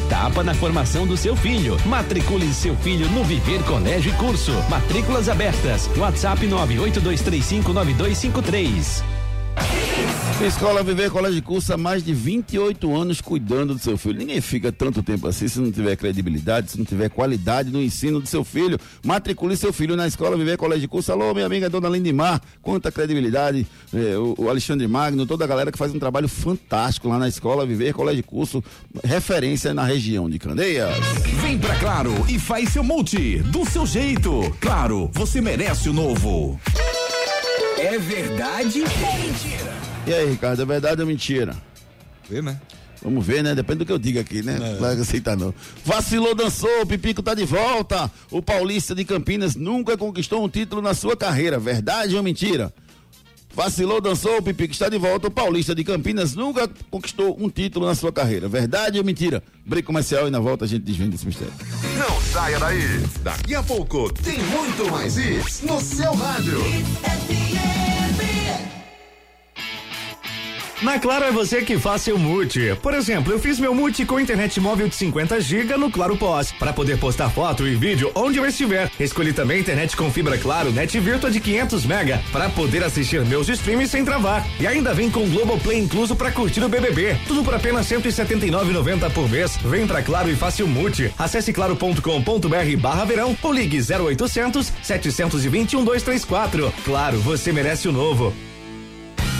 [0.00, 1.76] etapa na formação do seu filho.
[1.86, 4.52] Matricule seu filho no Viver Colégio e Curso.
[4.68, 5.88] Matrículas abertas.
[5.96, 9.19] WhatsApp 982359253.
[10.46, 14.18] Escola Viver Colégio Curso há mais de 28 anos cuidando do seu filho.
[14.18, 18.20] Ninguém fica tanto tempo assim se não tiver credibilidade, se não tiver qualidade no ensino
[18.20, 18.78] do seu filho.
[19.04, 21.12] Matricule seu filho na Escola Viver Colégio Curso.
[21.12, 23.66] Alô, minha amiga Dona Lindimar, quanta credibilidade.
[23.92, 27.66] eh, o, Alexandre Magno, toda a galera que faz um trabalho fantástico lá na Escola
[27.66, 28.64] Viver Colégio Curso,
[29.04, 30.94] referência na região de Candeias.
[31.42, 34.56] Vem pra Claro e faz seu multi do seu jeito.
[34.58, 36.58] Claro, você merece o novo.
[37.80, 39.74] É verdade ou mentira?
[40.06, 41.56] E aí, Ricardo, é verdade ou mentira?
[42.28, 42.60] Vê, né?
[43.02, 43.54] Vamos ver, né?
[43.54, 44.58] Depende do que eu diga aqui, né?
[44.58, 45.54] Não vai aceitar, não.
[45.82, 48.10] Vacilou, dançou, o Pipico tá de volta.
[48.30, 51.58] O Paulista de Campinas nunca conquistou um título na sua carreira.
[51.58, 52.70] Verdade ou mentira?
[53.54, 55.28] Vacilou, dançou, o Pipico está de volta.
[55.28, 58.46] O Paulista de Campinas nunca conquistou um título na sua carreira.
[58.46, 59.42] Verdade ou mentira?
[59.64, 61.54] Break comercial e na volta a gente desvenda esse mistério.
[61.98, 62.82] Não saia daí.
[63.22, 66.60] Daqui a pouco tem muito mais isso no seu rádio.
[70.82, 72.74] Na Claro é você que faz seu multi.
[72.82, 76.52] Por exemplo, eu fiz meu multi com internet móvel de 50 GB no Claro Pós,
[76.52, 78.90] para poder postar foto e vídeo onde eu estiver.
[78.98, 83.46] Escolhi também internet com fibra Claro Net Virtua de 500 mega para poder assistir meus
[83.50, 84.46] streams sem travar.
[84.58, 87.14] E ainda vem com Globoplay incluso para curtir o BBB.
[87.28, 89.58] Tudo por apenas 179,90 por mês.
[89.58, 91.12] Vem pra Claro e faça o multi.
[91.18, 96.72] Acesse claro.com.br/barra verão ou ligue 0800 721 234.
[96.86, 98.32] Claro, você merece o novo.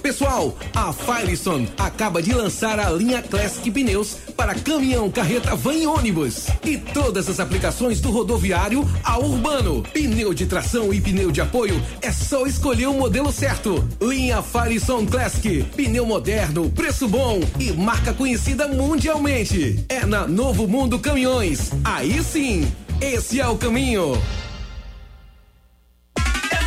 [0.04, 5.86] Pessoal, a Firestone acaba de lançar a linha Classic Pneus para caminhão, carreta, van e
[5.86, 6.46] ônibus.
[6.62, 9.82] E todas as aplicações do rodoviário ao urbano.
[9.94, 13.82] Pneu de tração e pneu de apoio é só escolher o modelo certo.
[13.98, 15.62] Linha Firestone Classic.
[15.74, 19.86] Pneu moderno, preço bom e marca conhecida mundialmente.
[19.88, 21.70] É na Novo Mundo Caminhões.
[21.82, 24.20] Aí sim, esse é o caminho.
[26.50, 26.64] É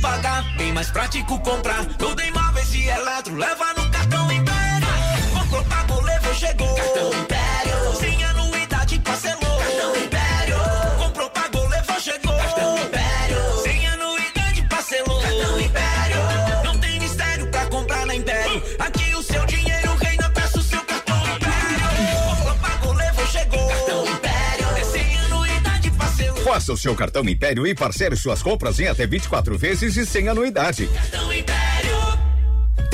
[0.00, 1.84] pagar, bem mais prático comprar.
[1.96, 2.32] Tudo em
[2.70, 4.88] móveis e eletro, leva no cartão Império.
[5.34, 6.74] Comprou, pagou, levou, chegou.
[6.74, 7.94] Cartão Império.
[7.98, 9.58] Sem anuidade, parcelou.
[9.58, 10.56] Cartão Império.
[10.98, 12.36] Comprou, pagou, levou, chegou.
[12.36, 13.62] Cartão Império.
[13.62, 15.20] Sem anuidade, parcelou.
[15.20, 16.64] Cartão Império.
[16.64, 18.62] Não tem mistério pra comprar na Império.
[18.78, 22.36] Aqui o seu dinheiro reina, peça o seu cartão Império.
[22.36, 23.68] Comprou, pagou, levou, chegou.
[23.68, 24.66] Cartão Império.
[24.76, 26.44] É sem anuidade, parcelou.
[26.44, 30.28] Faça o seu cartão Império e parcele suas compras em até 24 vezes e sem
[30.28, 30.86] anuidade.
[30.86, 31.59] Cartão Império.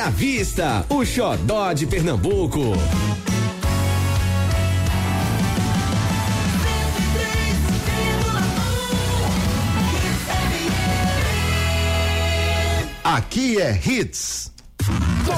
[0.00, 0.86] à vista.
[0.88, 2.72] O xodó de Pernambuco.
[13.04, 14.50] Aqui é Hits.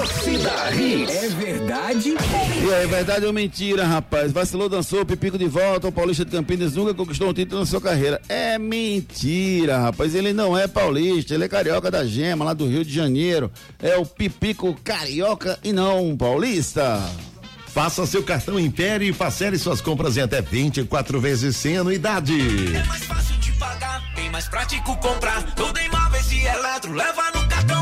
[0.03, 1.15] Torcida Hits.
[1.15, 2.09] É verdade?
[2.11, 4.33] E aí, verdade ou mentira, rapaz?
[4.33, 7.81] Vacilou, dançou, pipico de volta, o Paulista de Campinas nunca conquistou um título na sua
[7.81, 8.21] carreira.
[8.29, 10.17] É mentira, rapaz.
[10.17, 13.49] Ele não é paulista, ele é carioca da Gema, lá do Rio de Janeiro.
[13.81, 17.01] É o pipico carioca e não paulista.
[17.69, 22.35] Faça seu cartão Império e parcele suas compras em até 24 vezes sem anuidade.
[22.75, 25.45] É mais fácil de pagar, bem mais prático comprar.
[25.55, 27.82] Tudo em móveis e eletro, leva no cartão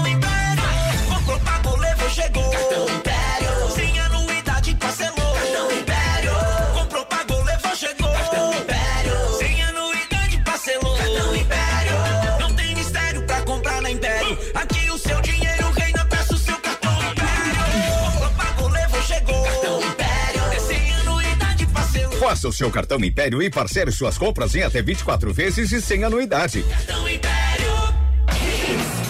[22.40, 26.04] Faça o seu cartão Império e parcele suas compras em até 24 vezes e sem
[26.04, 26.62] anuidade.
[26.62, 27.66] Cartão Império.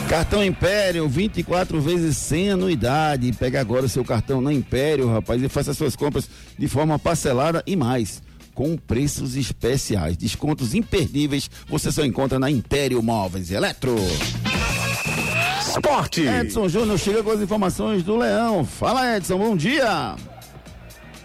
[0.09, 3.33] Cartão Império, 24 vezes sem anuidade.
[3.35, 6.29] Pega agora o seu cartão na Império, rapaz, e faça suas compras
[6.59, 8.21] de forma parcelada e mais.
[8.53, 13.95] Com preços especiais, descontos imperdíveis, você só encontra na Império Móveis e Eletro.
[15.69, 16.23] Esporte.
[16.23, 18.65] Edson Júnior chega com as informações do Leão.
[18.65, 20.17] Fala, Edson, bom dia.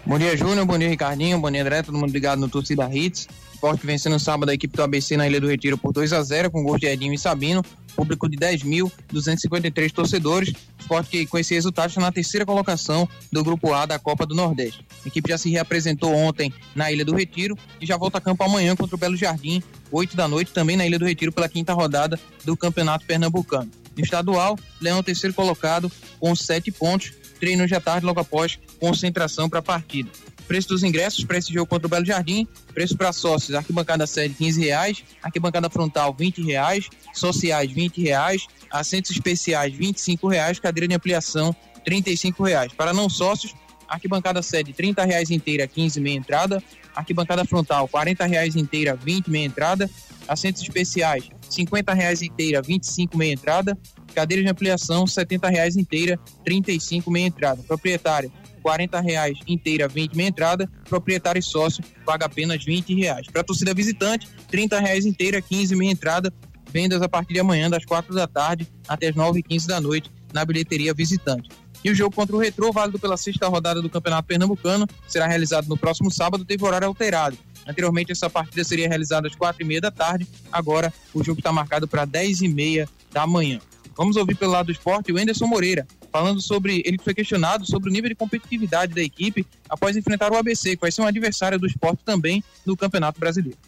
[0.06, 0.64] Bom dia, Júnior.
[0.64, 1.36] Bom dia, Ricardinho.
[1.40, 1.82] Bom dia, André.
[1.82, 3.26] Todo mundo ligado no Torcida Hits.
[3.52, 6.48] Esporte vencendo sábado a equipe do ABC na Ilha do Retiro por 2 a 0
[6.48, 7.60] com gols de Edinho e Sabino.
[7.96, 10.52] Público de 10.253 torcedores.
[10.78, 14.32] Esporte que com esse resultado está na terceira colocação do Grupo A da Copa do
[14.32, 14.86] Nordeste.
[15.04, 18.44] A equipe já se reapresentou ontem na Ilha do Retiro e já volta a campo
[18.44, 21.72] amanhã contra o Belo Jardim, 8 da noite, também na Ilha do Retiro, pela quinta
[21.72, 23.72] rodada do Campeonato Pernambucano.
[23.96, 25.90] No estadual, Leão terceiro colocado
[26.20, 27.12] com sete pontos.
[27.38, 30.10] Treino à tarde, logo após concentração para a partida.
[30.46, 34.34] Preço dos ingressos para esse jogo contra o Belo Jardim, preço para sócios, arquibancada sede
[34.34, 40.94] 15 reais, arquibancada frontal 20 reais, sociais 20 reais, assentos especiais 25 reais, cadeira de
[40.94, 42.72] ampliação 35 reais.
[42.72, 43.54] Para não sócios,
[43.88, 46.62] arquibancada sede 30 reais inteira, 15 meia entrada,
[46.94, 49.90] arquibancada frontal 40 reais inteira, 20 meia entrada,
[50.28, 53.78] assentos especiais 50 reais inteira, 25 meia entrada,
[54.14, 57.62] cadeira de ampliação 70 reais inteira, 35 meia entrada.
[57.62, 60.68] Proprietário 40 reais inteira, 20 meia entrada.
[60.88, 63.28] Proprietário e sócio paga apenas 20 reais.
[63.28, 66.32] Para torcida visitante, 30 reais inteira, 15 meia entrada.
[66.72, 69.80] Vendas a partir de amanhã, das 4 da tarde até as 9 e 15 da
[69.80, 71.48] noite, na bilheteria visitante.
[71.84, 75.68] E o jogo contra o Retrô, válido pela sexta rodada do Campeonato Pernambucano, será realizado
[75.68, 77.36] no próximo sábado, teve horário alterado.
[77.66, 80.26] Anteriormente, essa partida seria realizada às quatro e meia da tarde.
[80.52, 83.60] Agora, o jogo está marcado para dez e meia da manhã.
[83.96, 86.82] Vamos ouvir pelo lado do esporte o Enderson Moreira, falando sobre.
[86.84, 90.80] Ele foi questionado sobre o nível de competitividade da equipe após enfrentar o ABC, que
[90.80, 93.58] vai ser um adversário do esporte também no Campeonato Brasileiro.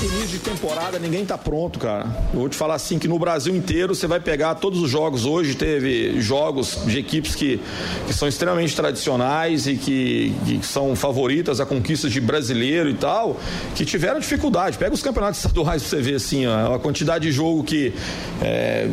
[0.00, 2.06] Início de temporada, ninguém tá pronto, cara.
[2.32, 5.24] Eu vou te falar assim que no Brasil inteiro você vai pegar todos os jogos.
[5.24, 7.60] Hoje teve jogos de equipes que,
[8.06, 13.40] que são extremamente tradicionais e que, que são favoritas a conquistas de brasileiro e tal,
[13.74, 14.78] que tiveram dificuldade.
[14.78, 17.92] Pega os campeonatos estaduais pra você ver assim, ó, a quantidade de jogo que.
[18.40, 18.86] É,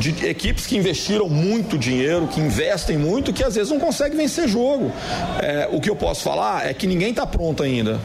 [0.00, 4.48] de equipes que investiram muito dinheiro, que investem muito, que às vezes não conseguem vencer
[4.48, 4.90] jogo.
[5.40, 8.00] É, o que eu posso falar é que ninguém tá pronto ainda.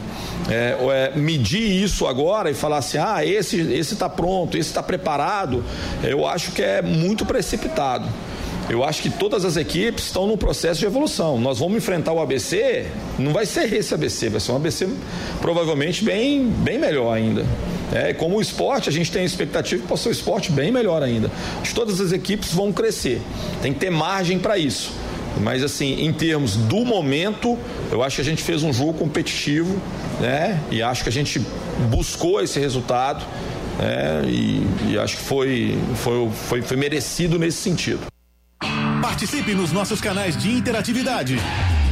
[0.48, 0.76] É,
[1.14, 5.64] é, medir isso agora e falar assim, ah, esse está pronto, esse está preparado,
[6.02, 8.08] eu acho que é muito precipitado.
[8.68, 11.38] Eu acho que todas as equipes estão no processo de evolução.
[11.38, 14.88] Nós vamos enfrentar o ABC, não vai ser esse ABC, vai ser um ABC
[15.40, 17.46] provavelmente bem, bem melhor ainda.
[17.92, 20.72] É, como o esporte, a gente tem a expectativa que possa ser um esporte bem
[20.72, 21.30] melhor ainda.
[21.74, 23.22] Todas as equipes vão crescer.
[23.62, 24.92] Tem que ter margem para isso.
[25.40, 27.58] Mas assim, em termos do momento,
[27.90, 29.80] eu acho que a gente fez um jogo competitivo,
[30.20, 30.60] né?
[30.70, 31.40] E acho que a gente
[31.90, 33.24] buscou esse resultado,
[33.78, 34.22] né?
[34.26, 38.00] E, e acho que foi, foi, foi, foi merecido nesse sentido.
[39.02, 41.36] Participe nos nossos canais de interatividade.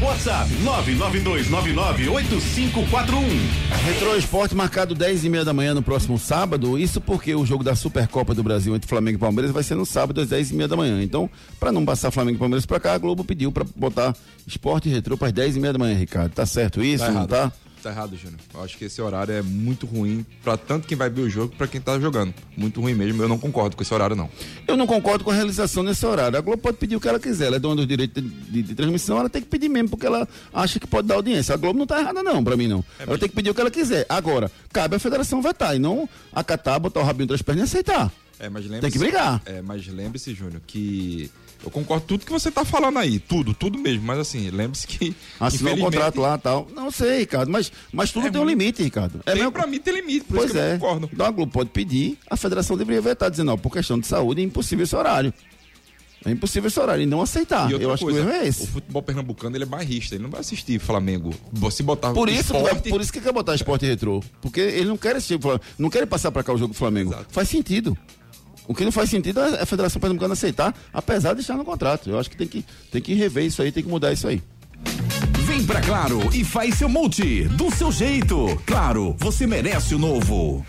[0.02, 3.54] WhatsApp 992998541.
[3.84, 6.78] Retrô Esporte marcado 10 e meia da manhã no próximo sábado.
[6.78, 9.86] Isso porque o jogo da Supercopa do Brasil entre Flamengo e Palmeiras vai ser no
[9.86, 11.02] sábado às 10 e meia da manhã.
[11.02, 14.14] Então, para não passar Flamengo e Palmeiras para cá, a Globo pediu para botar
[14.46, 16.32] Esporte e Retrô para as 10 e meia da manhã, Ricardo.
[16.32, 17.04] Tá certo isso?
[17.04, 17.52] Tá não tá?
[17.84, 18.40] Tá errado, Júnior.
[18.54, 21.54] Eu acho que esse horário é muito ruim pra tanto quem vai ver o jogo
[21.54, 22.32] pra quem tá jogando.
[22.56, 23.22] Muito ruim mesmo.
[23.22, 24.30] Eu não concordo com esse horário, não.
[24.66, 26.38] Eu não concordo com a realização nesse horário.
[26.38, 27.48] A Globo pode pedir o que ela quiser.
[27.48, 30.06] Ela é dona dos direitos de, de- de transmissão, ela tem que pedir mesmo, porque
[30.06, 31.54] ela acha que pode dar audiência.
[31.54, 32.82] A Globo não tá errada, não, pra mim, não.
[32.98, 34.06] ela tem que pedir o que ela quiser.
[34.08, 37.76] Agora, cabe à federação vetar e não acatar, botar o rabinho entre as pernas e
[37.76, 38.10] aceitar.
[38.40, 39.42] É, mas lembre Tem que brigar.
[39.46, 41.30] É, mas lembre-se, Júnior, que
[41.64, 43.18] eu concordo com tudo que você tá falando aí.
[43.18, 44.02] Tudo, tudo mesmo.
[44.04, 45.14] Mas assim, lembre-se que.
[45.40, 46.68] Assinou o contrato lá e tal.
[46.74, 49.20] Não sei, Ricardo, mas, mas tudo tem um limite, Ricardo.
[49.26, 50.72] É Tem, mesmo- pra mim tem limite, por Pois isso eu é.
[50.72, 51.10] não concordo.
[51.12, 54.40] Então a Globo pode pedir, a federação deveria vetar, dizendo, não, por questão de saúde
[54.40, 55.32] é impossível esse horário.
[56.26, 57.70] É impossível esse horário e não aceitar.
[57.70, 58.62] E Eu acho coisa, que o erro é esse.
[58.64, 61.34] O futebol pernambucano ele é bairrista, ele não vai assistir Flamengo.
[61.70, 64.22] Se botar Por isso, esporte, por isso que quer botar esporte retrô.
[64.40, 67.14] Porque ele não quer esse tipo, não quer passar para cá o jogo do Flamengo.
[67.28, 67.94] Faz sentido.
[68.66, 72.08] O que não faz sentido é a Federação Pernambucana aceitar, apesar de deixar no contrato.
[72.08, 74.42] Eu acho que tem que, tem que rever isso aí, tem que mudar isso aí.
[75.40, 78.60] Vem pra Claro e faz seu multi do seu jeito.
[78.66, 80.64] Claro, você merece o novo.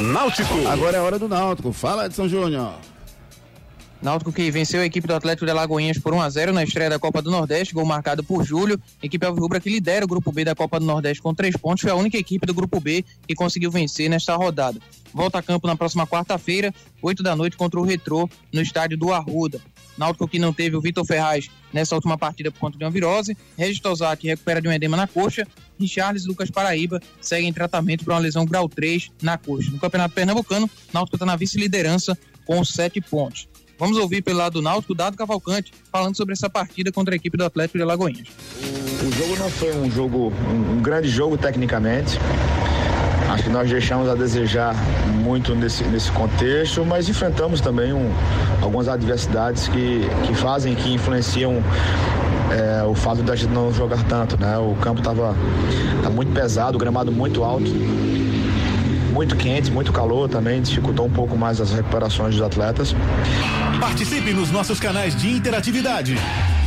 [0.00, 0.66] Náutico.
[0.66, 1.72] Agora é a hora do Náutico.
[1.72, 2.74] Fala, Edson Júnior.
[4.02, 6.90] Náutico que venceu a equipe do Atlético de Alagoinhas por 1 a 0 na estreia
[6.90, 8.76] da Copa do Nordeste, gol marcado por Júlio.
[9.00, 11.90] Equipe Alvirrubra que lidera o grupo B da Copa do Nordeste com três pontos, foi
[11.92, 14.80] a única equipe do grupo B que conseguiu vencer nesta rodada.
[15.14, 19.12] Volta a campo na próxima quarta-feira, 8 da noite contra o Retrô no estádio do
[19.12, 19.60] Arruda.
[19.96, 23.36] Náutico que não teve o Vitor Ferraz nessa última partida por conta de uma virose,
[23.56, 25.46] Regis Tozaki recupera de um edema na coxa
[25.78, 29.70] e Charles Lucas Paraíba segue em tratamento para uma lesão grau 3 na coxa.
[29.70, 33.51] No Campeonato Pernambucano, Náutico está na vice-liderança com sete pontos.
[33.78, 37.36] Vamos ouvir pelo lado do Náutico, Dado Cavalcante, falando sobre essa partida contra a equipe
[37.36, 38.28] do Atlético de Alagoinhas.
[39.02, 42.18] O jogo não foi um jogo, um, um grande jogo tecnicamente.
[43.28, 44.74] Acho que nós deixamos a desejar
[45.22, 48.12] muito nesse, nesse contexto, mas enfrentamos também um,
[48.60, 51.62] algumas adversidades que, que fazem, que influenciam
[52.52, 54.38] é, o fato da gente não jogar tanto.
[54.38, 54.56] Né?
[54.58, 55.34] O campo estava
[56.02, 57.70] tá muito pesado, o gramado muito alto,
[59.12, 62.94] muito quente, muito calor também, dificultou um pouco mais as recuperações dos atletas.
[63.78, 66.16] Participe nos nossos canais de interatividade.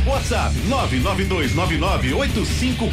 [0.06, 2.86] WhatsApp 992998541.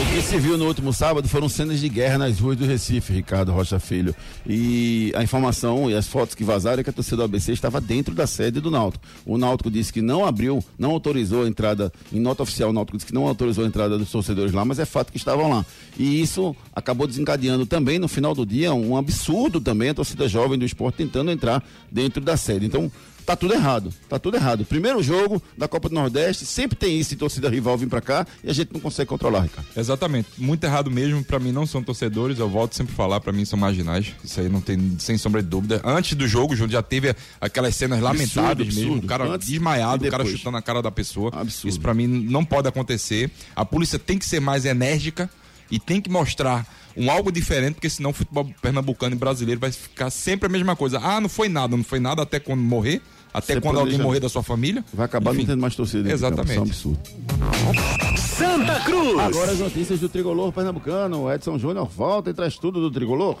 [0.00, 3.12] O que se viu no último sábado foram cenas de guerra nas ruas do Recife,
[3.12, 4.14] Ricardo Rocha Filho.
[4.46, 7.80] E a informação e as fotos que vazaram é que a torcida do ABC estava
[7.80, 9.04] dentro da sede do Náutico.
[9.26, 12.96] O Náutico disse que não abriu, não autorizou a entrada, em nota oficial o Náutico
[12.96, 15.66] disse que não autorizou a entrada dos torcedores lá, mas é fato que estavam lá.
[15.98, 20.58] E isso acabou desencadeando também no final do dia um absurdo também a torcida jovem
[20.58, 22.66] do esporte tentando entrar dentro da sede.
[22.66, 22.90] Então,
[23.24, 24.64] Tá tudo errado, tá tudo errado.
[24.64, 28.26] Primeiro jogo da Copa do Nordeste, sempre tem isso de torcida rival vir pra cá
[28.42, 29.66] e a gente não consegue controlar, Ricardo.
[29.76, 30.28] Exatamente.
[30.38, 31.22] Muito errado mesmo.
[31.24, 32.38] Pra mim não são torcedores.
[32.38, 33.20] Eu volto sempre a falar.
[33.20, 34.12] Pra mim são marginais.
[34.24, 35.80] Isso aí não tem sem sombra de dúvida.
[35.84, 38.80] Antes do jogo, Júnior, já teve aquelas cenas lamentáveis absurdo.
[38.92, 39.04] mesmo.
[39.04, 41.30] O cara Antes desmaiado, o cara chutando a cara da pessoa.
[41.64, 43.30] Isso pra mim não pode acontecer.
[43.54, 45.30] A polícia tem que ser mais enérgica
[45.72, 49.72] e tem que mostrar um algo diferente, porque senão o futebol pernambucano e brasileiro vai
[49.72, 51.00] ficar sempre a mesma coisa.
[51.02, 53.00] Ah, não foi nada, não foi nada até quando morrer.
[53.32, 54.84] Até Você quando alguém morrer da sua família.
[54.92, 56.02] Vai acabar não tendo mais torcida.
[56.02, 56.70] de campo, Exatamente.
[56.70, 58.18] Isso é um absurdo.
[58.18, 59.18] Santa Cruz.
[59.18, 61.22] Agora as notícias do tricolor pernambucano.
[61.22, 63.38] O Edson Júnior volta e traz tudo do tricolor.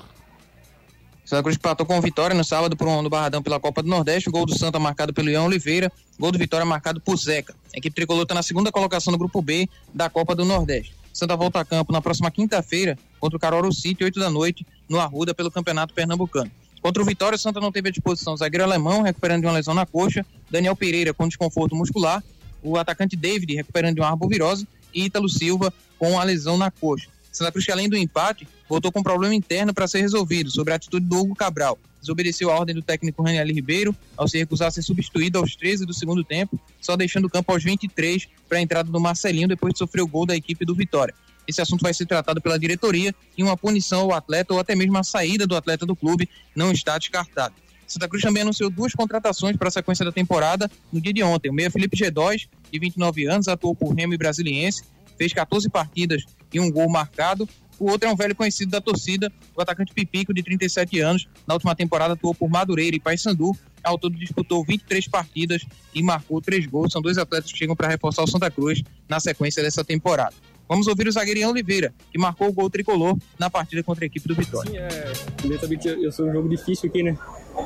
[1.26, 4.30] Santa Cruz empatou com vitória no sábado por um no Barradão pela Copa do Nordeste.
[4.30, 5.92] O gol do Santa marcado pelo Ian Oliveira.
[6.18, 7.54] Gol do Vitória marcado por Zeca.
[7.74, 11.01] A equipe tricolor está na segunda colocação no grupo B da Copa do Nordeste.
[11.12, 14.98] Santa volta a campo na próxima quinta-feira contra o Caruaru City, 8 da noite, no
[14.98, 16.50] Arruda, pelo Campeonato Pernambucano.
[16.80, 19.74] Contra o Vitória, Santa não teve à disposição o zagueiro alemão, recuperando de uma lesão
[19.74, 22.22] na coxa, Daniel Pereira com desconforto muscular,
[22.62, 27.08] o atacante David recuperando de uma arbovirose e Ítalo Silva com a lesão na coxa.
[27.30, 30.72] Santa Cruz, que além do empate, voltou com um problema interno para ser resolvido sobre
[30.72, 31.78] a atitude do Hugo Cabral.
[32.02, 35.86] Desobedeceu a ordem do técnico Raniel Ribeiro ao se recusar a ser substituído aos 13
[35.86, 39.72] do segundo tempo, só deixando o campo aos 23 para a entrada do Marcelinho depois
[39.72, 41.14] de sofrer o gol da equipe do Vitória.
[41.46, 44.98] Esse assunto vai ser tratado pela diretoria e uma punição ao atleta ou até mesmo
[44.98, 47.54] a saída do atleta do clube não está descartada.
[47.86, 51.50] Santa Cruz também anunciou duas contratações para a sequência da temporada no dia de ontem.
[51.50, 54.82] O meia Felipe G2, de 29 anos, atuou por Remo e Brasiliense,
[55.18, 57.48] fez 14 partidas e um gol marcado.
[57.82, 61.26] O outro é um velho conhecido da torcida, o atacante Pipico, de 37 anos.
[61.44, 63.56] Na última temporada atuou por Madureira e Paysandu.
[63.82, 66.92] Ao todo disputou 23 partidas e marcou três gols.
[66.92, 70.32] São dois atletas que chegam para reforçar o Santa Cruz na sequência dessa temporada.
[70.68, 74.06] Vamos ouvir o zagueiro Ian Oliveira, que marcou o gol tricolor na partida contra a
[74.06, 74.70] equipe do Vitória.
[74.70, 77.18] Sim, é, eu sabia que eu sou um jogo difícil aqui, né?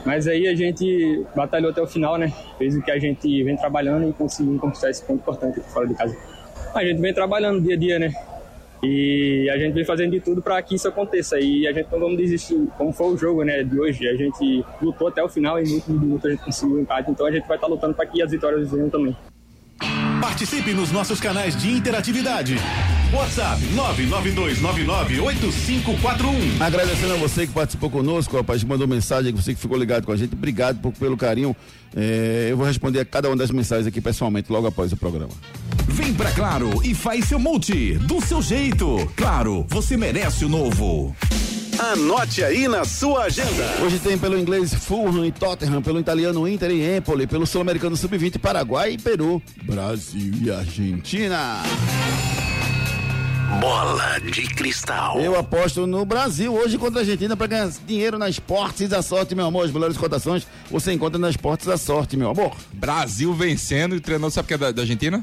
[0.06, 2.32] Mas aí a gente batalhou até o final, né?
[2.56, 5.86] Fez o que a gente vem trabalhando e conseguimos conquistar esse ponto importante aqui fora
[5.86, 6.16] de casa.
[6.74, 8.14] A gente vem trabalhando dia a dia, né?
[8.82, 11.40] E a gente vem fazendo de tudo para que isso aconteça.
[11.40, 14.06] E a gente não vamos desistir, como foi o jogo né, de hoje.
[14.08, 17.10] A gente lutou até o final e no último minuto a gente conseguiu o empate.
[17.10, 19.16] Então a gente vai estar lutando para que as vitórias venham também.
[20.20, 22.56] Participe nos nossos canais de interatividade.
[23.14, 26.60] WhatsApp 992998541.
[26.60, 30.12] Agradecendo a você que participou conosco, rapaz, que mandou mensagem, você que ficou ligado com
[30.12, 30.34] a gente.
[30.34, 31.54] Obrigado por- pelo carinho.
[31.94, 35.30] É, eu vou responder a cada uma das mensagens aqui pessoalmente logo após o programa.
[35.88, 39.10] Vem pra Claro e faz seu multi do seu jeito.
[39.16, 41.14] Claro, você merece o novo.
[41.78, 43.64] Anote aí na sua agenda.
[43.82, 48.38] Hoje tem pelo inglês Fulham e Tottenham, pelo italiano Inter e Empoli, pelo sul-americano Sub-20
[48.38, 51.62] Paraguai e Peru, Brasil e Argentina.
[53.60, 55.20] Bola de cristal.
[55.20, 59.34] Eu aposto no Brasil hoje contra a Argentina para ganhar dinheiro na Esportes da Sorte,
[59.34, 59.66] meu amor.
[59.66, 62.56] As melhores cotações você encontra na Esportes da Sorte, meu amor.
[62.72, 65.22] Brasil vencendo e treinando, sabe o que é da, da Argentina?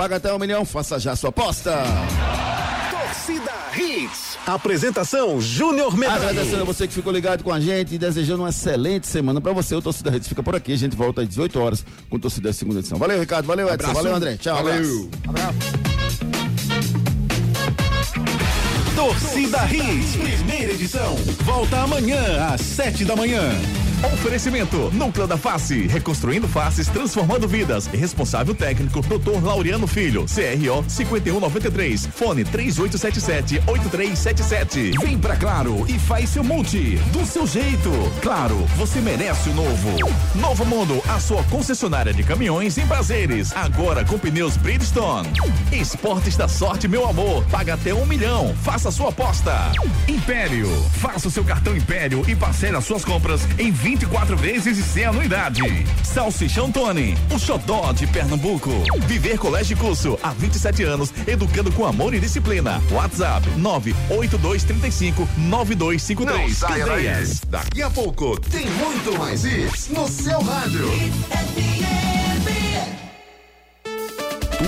[0.00, 0.64] Paga até um milhão.
[0.64, 1.76] Faça já a sua aposta.
[2.90, 4.38] Torcida Hits.
[4.46, 6.24] Apresentação Júnior Medrado.
[6.24, 9.52] Agradecendo a você que ficou ligado com a gente e desejando uma excelente semana para
[9.52, 9.74] você.
[9.74, 10.72] O Torcida Redes fica por aqui.
[10.72, 12.96] A gente volta às 18 horas com o Torcida Segunda Edição.
[12.98, 13.44] Valeu, Ricardo.
[13.44, 13.74] Valeu, Edson.
[13.74, 13.94] Abraço.
[13.94, 14.36] Valeu, André.
[14.38, 14.56] Tchau.
[14.56, 15.10] Valeu.
[15.28, 15.58] abraço.
[18.96, 21.14] Torcida Hits, primeira edição.
[21.44, 23.52] Volta amanhã às sete da manhã.
[24.02, 27.86] Oferecimento Núcleo da Face, reconstruindo faces, transformando vidas.
[27.86, 29.44] Responsável técnico Dr.
[29.44, 34.98] Laureano Filho, CRO 5193, fone 3877-8377.
[35.00, 37.90] Vem pra Claro e faz seu multi do seu jeito.
[38.22, 39.90] Claro, você merece o novo.
[40.34, 43.54] Novo Mundo, a sua concessionária de caminhões em prazeres.
[43.54, 45.28] Agora com pneus Bridgestone.
[45.72, 47.44] Esportes da sorte, meu amor.
[47.50, 48.54] Paga até um milhão.
[48.62, 49.72] Faça sua aposta.
[50.08, 50.68] Império,
[51.00, 55.04] faça o seu cartão Império e parcele as suas compras em 24 vezes e sem
[55.04, 55.62] anuidade.
[56.04, 58.70] Salsichão Tony, o xodó de Pernambuco.
[59.06, 62.80] Viver Colégio e Curso, há 27 anos, educando com amor e disciplina.
[62.92, 66.40] WhatsApp 98235 9253.
[66.40, 67.26] Não saia daí.
[67.48, 70.88] Daqui a pouco tem muito mais isso no seu rádio.